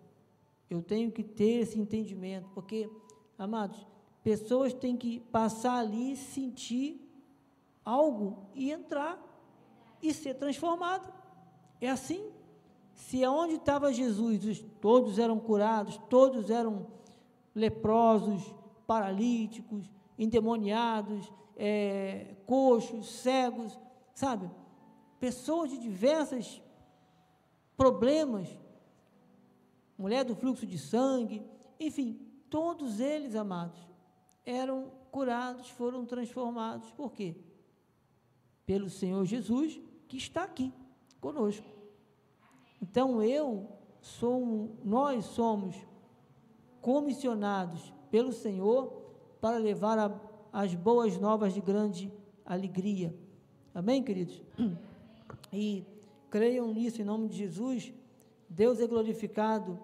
[0.70, 2.90] Eu tenho que ter esse entendimento, porque,
[3.38, 3.86] amados,
[4.24, 7.06] pessoas têm que passar ali, sentir
[7.84, 9.22] algo e entrar
[10.02, 11.21] e ser transformado.
[11.82, 12.32] É assim.
[12.94, 16.88] Se aonde estava Jesus, todos eram curados, todos eram
[17.54, 18.54] leprosos,
[18.86, 23.78] paralíticos, endemoniados, é, coxos, cegos,
[24.14, 24.50] sabe?
[25.20, 26.62] Pessoas de diversos
[27.76, 28.48] problemas,
[29.98, 31.44] mulher do fluxo de sangue,
[31.80, 32.20] enfim,
[32.50, 33.80] todos eles, amados,
[34.46, 36.92] eram curados, foram transformados.
[36.92, 37.36] Por quê?
[38.66, 40.72] Pelo Senhor Jesus, que está aqui
[41.22, 41.66] conosco.
[42.82, 43.70] Então eu
[44.02, 45.76] sou, nós somos
[46.82, 48.92] comissionados pelo Senhor
[49.40, 50.20] para levar a,
[50.52, 52.12] as boas novas de grande
[52.44, 53.16] alegria.
[53.74, 54.42] Amém, queridos?
[55.54, 55.86] E
[56.30, 57.94] creiam nisso em nome de Jesus.
[58.48, 59.78] Deus é glorificado.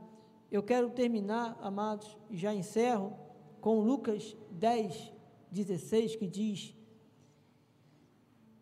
[0.50, 3.14] Eu quero terminar, amados, e já encerro
[3.60, 5.12] com Lucas 10,
[5.52, 6.74] 16, que diz: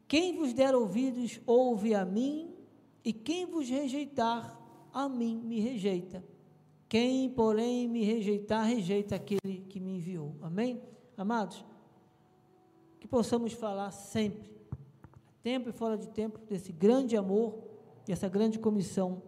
[0.07, 2.55] Quem vos der ouvidos, ouve a mim,
[3.06, 4.60] e quem vos rejeitar,
[4.91, 6.24] a mim me rejeita.
[6.89, 10.36] Quem, porém, me rejeitar, rejeita aquele que me enviou.
[10.41, 10.82] Amém?
[11.16, 11.64] Amados,
[12.99, 14.56] que possamos falar sempre
[15.45, 17.60] tempo e fora de tempo, desse grande amor
[18.08, 19.22] e essa grande comissão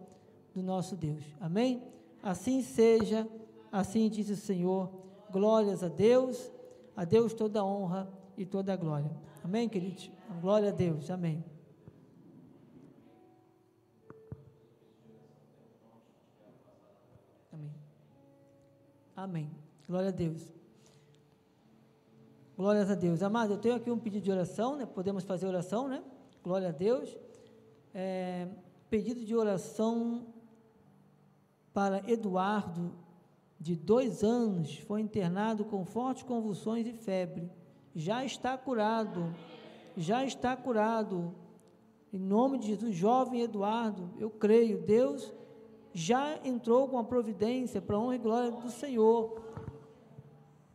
[0.52, 1.22] do nosso Deus.
[1.38, 1.80] Amém?
[2.20, 3.28] Assim seja,
[3.70, 4.90] assim diz o Senhor.
[5.30, 6.50] Glórias a Deus,
[6.96, 9.12] a Deus toda honra e toda glória.
[9.44, 10.10] Amém, queridos?
[10.40, 11.08] Glória a Deus.
[11.08, 11.44] Amém.
[19.18, 19.50] Amém.
[19.88, 20.54] Glória a Deus.
[22.56, 23.20] Glórias a Deus.
[23.20, 24.86] Amado, eu tenho aqui um pedido de oração, né?
[24.86, 26.04] Podemos fazer oração, né?
[26.40, 27.18] Glória a Deus.
[27.92, 28.46] É,
[28.88, 30.24] pedido de oração
[31.74, 32.92] para Eduardo,
[33.58, 37.50] de dois anos, foi internado com fortes convulsões e febre.
[37.96, 39.34] Já está curado.
[39.96, 41.34] Já está curado.
[42.12, 45.34] Em nome de Jesus, jovem Eduardo, eu creio, Deus
[45.92, 49.48] já entrou com a providência para a honra e glória do Senhor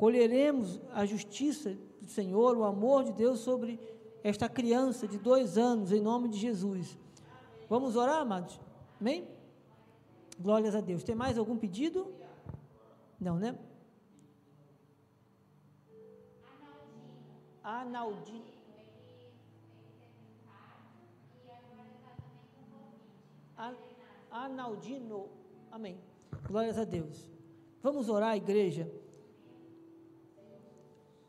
[0.04, 3.80] colheremos a justiça do Senhor, o amor de Deus sobre
[4.22, 6.98] esta criança de dois anos, em nome de Jesus.
[7.70, 8.60] Vamos orar, amados?
[9.00, 9.26] Amém?
[10.38, 11.04] Glórias a Deus.
[11.04, 12.14] Tem mais algum pedido?
[13.18, 13.58] Não, né?
[17.64, 18.44] Analdino.
[24.34, 25.30] Analdino.
[25.72, 26.00] Amém.
[26.48, 27.32] Glórias a Deus.
[27.84, 28.92] Vamos orar, igreja.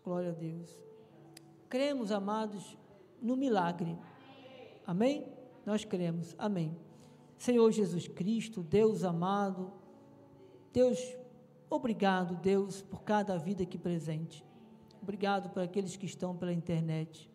[0.02, 0.74] Glória a Deus.
[1.68, 2.78] Cremos, amados,
[3.20, 3.98] no milagre.
[4.86, 5.26] Amém?
[5.66, 6.34] Nós cremos.
[6.38, 6.74] Amém.
[7.36, 9.70] Senhor Jesus Cristo, Deus amado,
[10.72, 10.98] Deus,
[11.68, 14.42] obrigado, Deus, por cada vida aqui presente.
[15.02, 17.30] Obrigado por aqueles que estão pela internet.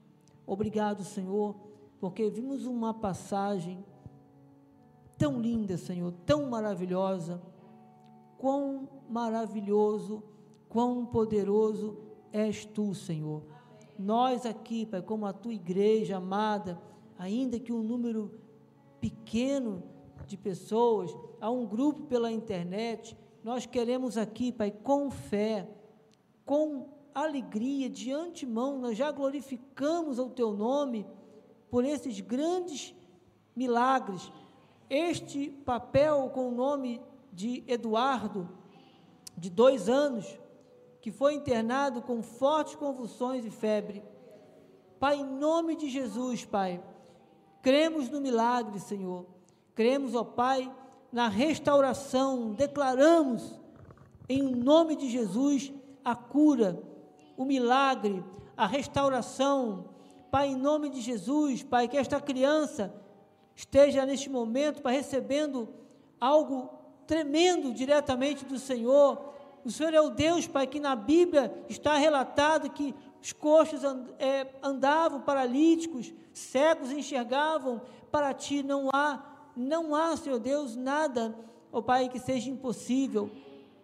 [0.47, 1.55] Obrigado, Senhor,
[1.99, 3.85] porque vimos uma passagem
[5.19, 7.39] tão linda, Senhor, tão maravilhosa.
[8.37, 10.23] Quão maravilhoso,
[10.69, 11.97] quão poderoso
[12.31, 13.43] és tu, Senhor.
[13.97, 16.81] Nós aqui, Pai, como a tua igreja amada,
[17.17, 18.39] ainda que um número
[19.01, 19.83] pequeno
[20.25, 25.67] de pessoas, há um grupo pela internet, nós queremos aqui, Pai, com fé,
[26.45, 31.05] com alegria, de antemão, nós já glorificamos o teu nome
[31.69, 32.95] por esses grandes
[33.53, 34.31] milagres.
[34.89, 38.49] Este papel com o nome de Eduardo,
[39.37, 40.25] de dois anos,
[41.01, 44.03] que foi internado com fortes convulsões e febre.
[44.99, 46.83] Pai, em nome de Jesus, Pai,
[47.61, 49.25] cremos no milagre, Senhor.
[49.75, 50.69] Cremos, ó Pai,
[51.11, 52.51] na restauração.
[52.53, 53.59] Declaramos,
[54.27, 55.71] em nome de Jesus,
[56.03, 56.81] a cura,
[57.37, 58.23] o milagre,
[58.57, 59.85] a restauração.
[60.31, 62.93] Pai, em nome de Jesus, Pai, que esta criança
[63.59, 65.67] esteja neste momento, Pai, recebendo
[66.19, 66.69] algo
[67.05, 69.29] tremendo diretamente do Senhor
[69.63, 73.81] o Senhor é o Deus, Pai, que na Bíblia está relatado que os coxos
[74.17, 77.81] é, andavam paralíticos, cegos enxergavam.
[78.11, 79.21] Para ti não há,
[79.55, 81.35] não há, Senhor Deus, nada,
[81.71, 83.29] ó Pai, que seja impossível.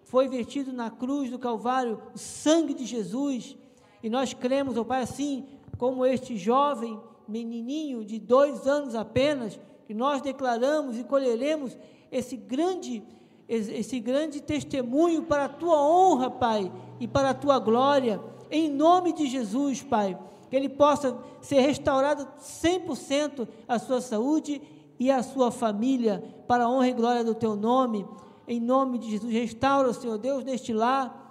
[0.04, 3.58] Foi vertido na cruz do Calvário o sangue de Jesus.
[4.02, 5.46] E nós cremos, ó Pai, assim
[5.78, 11.78] como este jovem menininho de dois anos apenas, que nós declaramos e colheremos
[12.12, 13.04] esse grande
[13.48, 18.20] esse grande testemunho para a tua honra, Pai, e para a tua glória,
[18.50, 20.18] em nome de Jesus, Pai,
[20.50, 24.62] que ele possa ser restaurado 100% a sua saúde
[25.00, 28.08] e a sua família, para a honra e glória do teu nome,
[28.48, 29.32] em nome de Jesus.
[29.32, 31.22] Restaura, Senhor Deus, neste lar,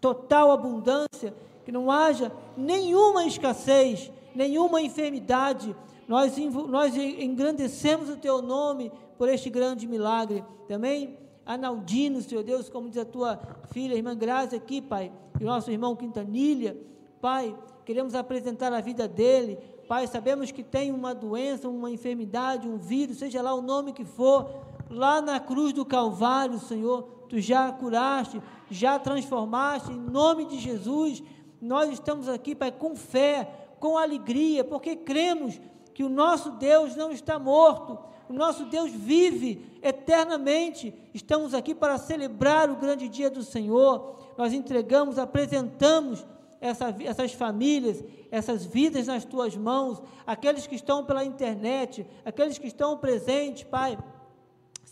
[0.00, 5.74] total abundância, que não haja nenhuma escassez, nenhuma enfermidade.
[6.06, 6.36] Nós,
[6.68, 10.44] nós engrandecemos o teu nome por este grande milagre.
[10.68, 11.16] Também
[11.46, 13.38] Analdino, Senhor Deus, como diz a tua
[13.70, 16.76] filha, a irmã Graça aqui, Pai, e o nosso irmão Quintanilha,
[17.20, 19.56] Pai, queremos apresentar a vida dele,
[19.86, 24.04] Pai, sabemos que tem uma doença, uma enfermidade, um vírus, seja lá o nome que
[24.04, 24.50] for,
[24.90, 31.22] lá na cruz do Calvário, Senhor, tu já curaste, já transformaste, em nome de Jesus,
[31.60, 35.60] nós estamos aqui, Pai, com fé, com alegria, porque cremos
[35.94, 37.98] que o nosso Deus não está morto,
[38.28, 40.92] o nosso Deus vive eternamente.
[41.14, 44.16] Estamos aqui para celebrar o grande dia do Senhor.
[44.36, 46.26] Nós entregamos, apresentamos
[46.60, 52.66] essa, essas famílias, essas vidas nas tuas mãos, aqueles que estão pela internet, aqueles que
[52.66, 53.96] estão presentes, Pai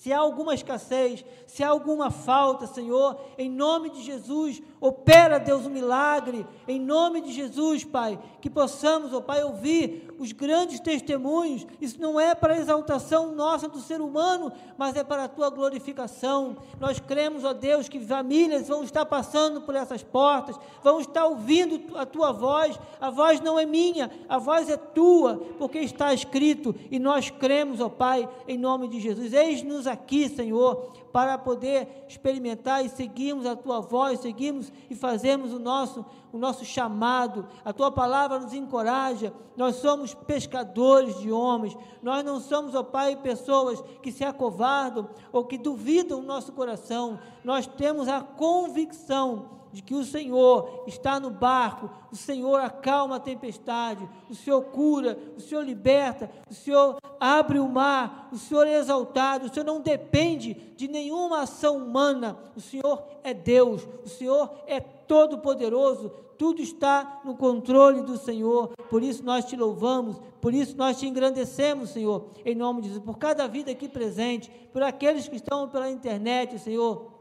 [0.04, 1.24] se há alguma escassez,
[1.54, 7.20] se há alguma falta, Senhor, em nome de Jesus, opera, Deus, um milagre, em nome
[7.20, 11.64] de Jesus, Pai, que possamos, ó Pai, ouvir os grandes testemunhos.
[11.80, 15.48] Isso não é para a exaltação nossa do ser humano, mas é para a tua
[15.48, 16.56] glorificação.
[16.80, 21.96] Nós cremos, ó Deus, que famílias vão estar passando por essas portas, vão estar ouvindo
[21.96, 22.76] a tua voz.
[23.00, 27.80] A voz não é minha, a voz é tua, porque está escrito, e nós cremos,
[27.80, 29.32] ó Pai, em nome de Jesus.
[29.32, 35.60] Eis-nos aqui, Senhor, para poder experimentar e seguirmos a tua voz, seguimos e fazemos o
[35.60, 37.46] nosso, o nosso chamado.
[37.64, 39.32] A tua palavra nos encoraja.
[39.56, 41.78] Nós somos pescadores de homens.
[42.02, 47.20] Nós não somos, ó Pai, pessoas que se acovardam ou que duvidam o nosso coração.
[47.44, 53.20] Nós temos a convicção de que o Senhor está no barco, o Senhor acalma a
[53.20, 58.78] tempestade, o Senhor cura, o Senhor liberta, o Senhor abre o mar, o Senhor é
[58.78, 64.48] exaltado, o Senhor não depende de nenhuma ação humana, o Senhor é Deus, o Senhor
[64.68, 66.08] é todo-poderoso,
[66.38, 71.08] tudo está no controle do Senhor, por isso nós te louvamos, por isso nós te
[71.08, 75.68] engrandecemos, Senhor, em nome de Jesus, por cada vida aqui presente, por aqueles que estão
[75.68, 77.13] pela internet, Senhor.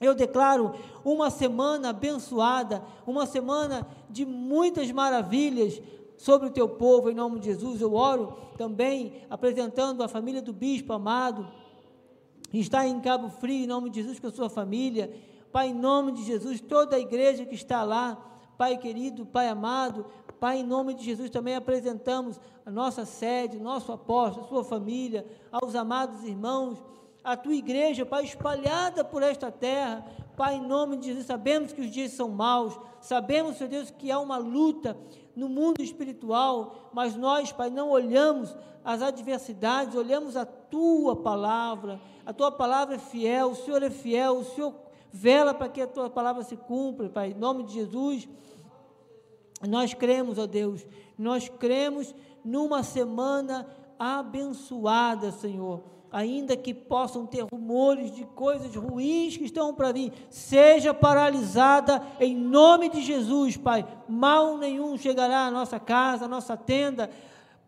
[0.00, 0.74] Eu declaro
[1.04, 5.80] uma semana abençoada, uma semana de muitas maravilhas
[6.16, 7.80] sobre o teu povo, em nome de Jesus.
[7.80, 11.48] Eu oro também apresentando a família do bispo amado,
[12.50, 15.12] que está em Cabo Frio, em nome de Jesus, com a sua família.
[15.50, 18.16] Pai, em nome de Jesus, toda a igreja que está lá,
[18.56, 20.06] Pai querido, Pai amado,
[20.40, 25.74] Pai, em nome de Jesus, também apresentamos a nossa sede, nosso apóstolo, sua família, aos
[25.74, 26.78] amados irmãos,
[27.32, 30.04] a tua igreja, Pai, espalhada por esta terra.
[30.34, 34.10] Pai, em nome de Jesus, sabemos que os dias são maus, sabemos, Senhor Deus, que
[34.10, 34.96] há uma luta
[35.36, 42.00] no mundo espiritual, mas nós, Pai, não olhamos as adversidades, olhamos a tua palavra.
[42.24, 44.74] A tua palavra é fiel, o Senhor é fiel, o Senhor
[45.12, 48.26] vela para que a tua palavra se cumpra, Pai, em nome de Jesus.
[49.68, 50.86] Nós cremos, ó Deus,
[51.18, 53.66] nós cremos numa semana
[53.98, 55.97] abençoada, Senhor.
[56.10, 62.34] Ainda que possam ter rumores de coisas ruins que estão para vir, seja paralisada em
[62.34, 63.86] nome de Jesus, Pai.
[64.08, 67.10] Mal nenhum chegará à nossa casa, à nossa tenda.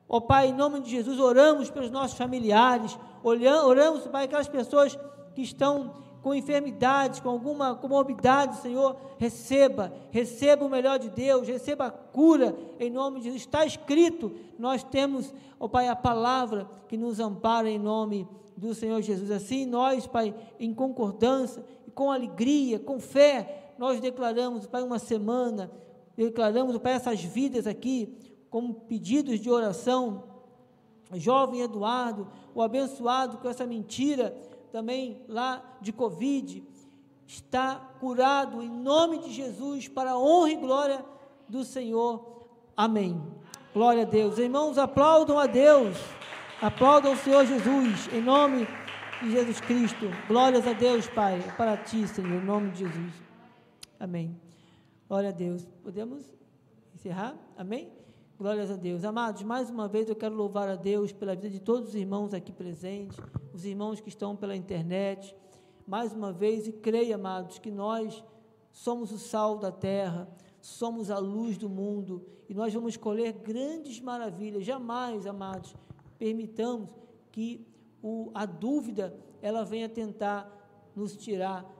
[0.09, 4.99] Ó Pai, em nome de Jesus, oramos pelos nossos familiares, oramos, Pai, aquelas pessoas
[5.35, 5.93] que estão
[6.23, 12.55] com enfermidades, com alguma comorbidade, Senhor, receba, receba o melhor de Deus, receba a cura
[12.79, 13.43] em nome de Jesus.
[13.43, 19.01] Está escrito, nós temos, ó Pai, a palavra que nos ampara em nome do Senhor
[19.01, 19.31] Jesus.
[19.31, 21.65] Assim, nós, Pai, em concordância,
[21.95, 25.71] com alegria, com fé, nós declaramos, Pai, uma semana,
[26.17, 28.15] declaramos, Pai, essas vidas aqui,
[28.51, 30.25] como pedidos de oração.
[31.15, 34.37] Jovem Eduardo, o abençoado com essa mentira
[34.71, 36.65] também lá de Covid,
[37.27, 41.05] está curado em nome de Jesus, para a honra e glória
[41.49, 42.49] do Senhor.
[42.77, 43.21] Amém.
[43.73, 44.39] Glória a Deus.
[44.39, 45.97] Irmãos, aplaudam a Deus.
[46.61, 48.67] Aplaudam o Senhor Jesus, em nome
[49.23, 50.07] de Jesus Cristo.
[50.29, 53.13] Glórias a Deus, Pai, para ti, Senhor, em nome de Jesus.
[53.99, 54.39] Amém.
[55.09, 55.67] Glória a Deus.
[55.83, 56.31] Podemos
[56.95, 57.35] encerrar?
[57.57, 58.00] Amém?
[58.41, 59.05] Glórias a Deus.
[59.05, 62.33] Amados, mais uma vez eu quero louvar a Deus pela vida de todos os irmãos
[62.33, 63.19] aqui presentes,
[63.53, 65.37] os irmãos que estão pela internet.
[65.87, 68.25] Mais uma vez, e creia, amados, que nós
[68.73, 70.27] somos o sal da terra,
[70.59, 74.65] somos a luz do mundo e nós vamos colher grandes maravilhas.
[74.65, 75.77] Jamais, amados,
[76.19, 76.89] permitamos
[77.31, 77.69] que
[78.03, 80.51] o, a dúvida ela venha tentar
[80.97, 81.71] nos tirar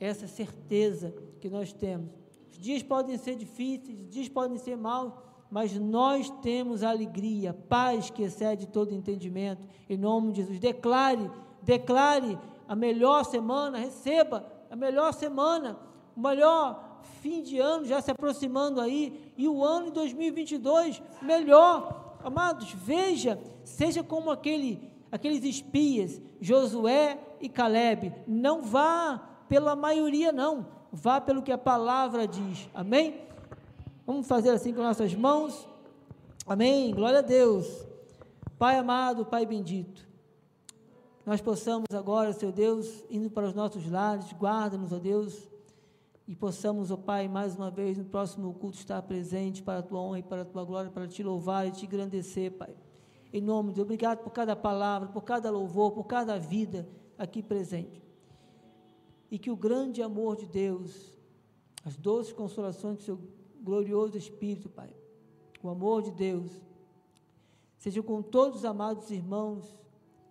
[0.00, 2.08] essa certeza que nós temos.
[2.50, 5.12] Os dias podem ser difíceis, os dias podem ser maus,
[5.50, 9.66] mas nós temos alegria, paz que excede todo entendimento.
[9.88, 11.30] Em nome de Jesus, declare,
[11.62, 15.78] declare a melhor semana, receba a melhor semana,
[16.14, 22.16] o melhor fim de ano já se aproximando aí, e o ano de 2022 melhor.
[22.22, 30.66] Amados, veja, seja como aquele, aqueles espias, Josué e Caleb, não vá pela maioria não,
[30.92, 32.68] vá pelo que a palavra diz.
[32.74, 33.27] Amém?
[34.08, 35.68] Vamos fazer assim com nossas mãos.
[36.46, 36.94] Amém.
[36.94, 37.86] Glória a Deus.
[38.58, 40.08] Pai amado, Pai bendito.
[41.26, 45.50] Nós possamos agora, Seu Deus, indo para os nossos lares, guarda-nos, ó Deus,
[46.26, 50.00] e possamos, ó Pai, mais uma vez no próximo culto estar presente para a tua
[50.00, 52.74] honra e para a tua glória, para te louvar e te engrandecer, Pai.
[53.30, 56.88] Em nome de Deus, obrigado por cada palavra, por cada louvor, por cada vida
[57.18, 58.02] aqui presente.
[59.30, 61.12] E que o grande amor de Deus,
[61.84, 63.18] as doces consolações do Seu
[63.68, 64.88] glorioso Espírito, Pai,
[65.62, 66.50] o amor de Deus,
[67.76, 69.78] seja com todos os amados irmãos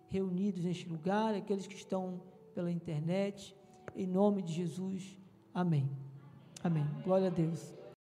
[0.08, 2.20] reunidos neste lugar, aqueles que estão
[2.52, 3.54] pela internet,
[3.94, 5.16] em nome de Jesus.
[5.54, 5.88] Amém.
[6.64, 6.84] Amém.
[7.04, 7.77] Glória a Deus.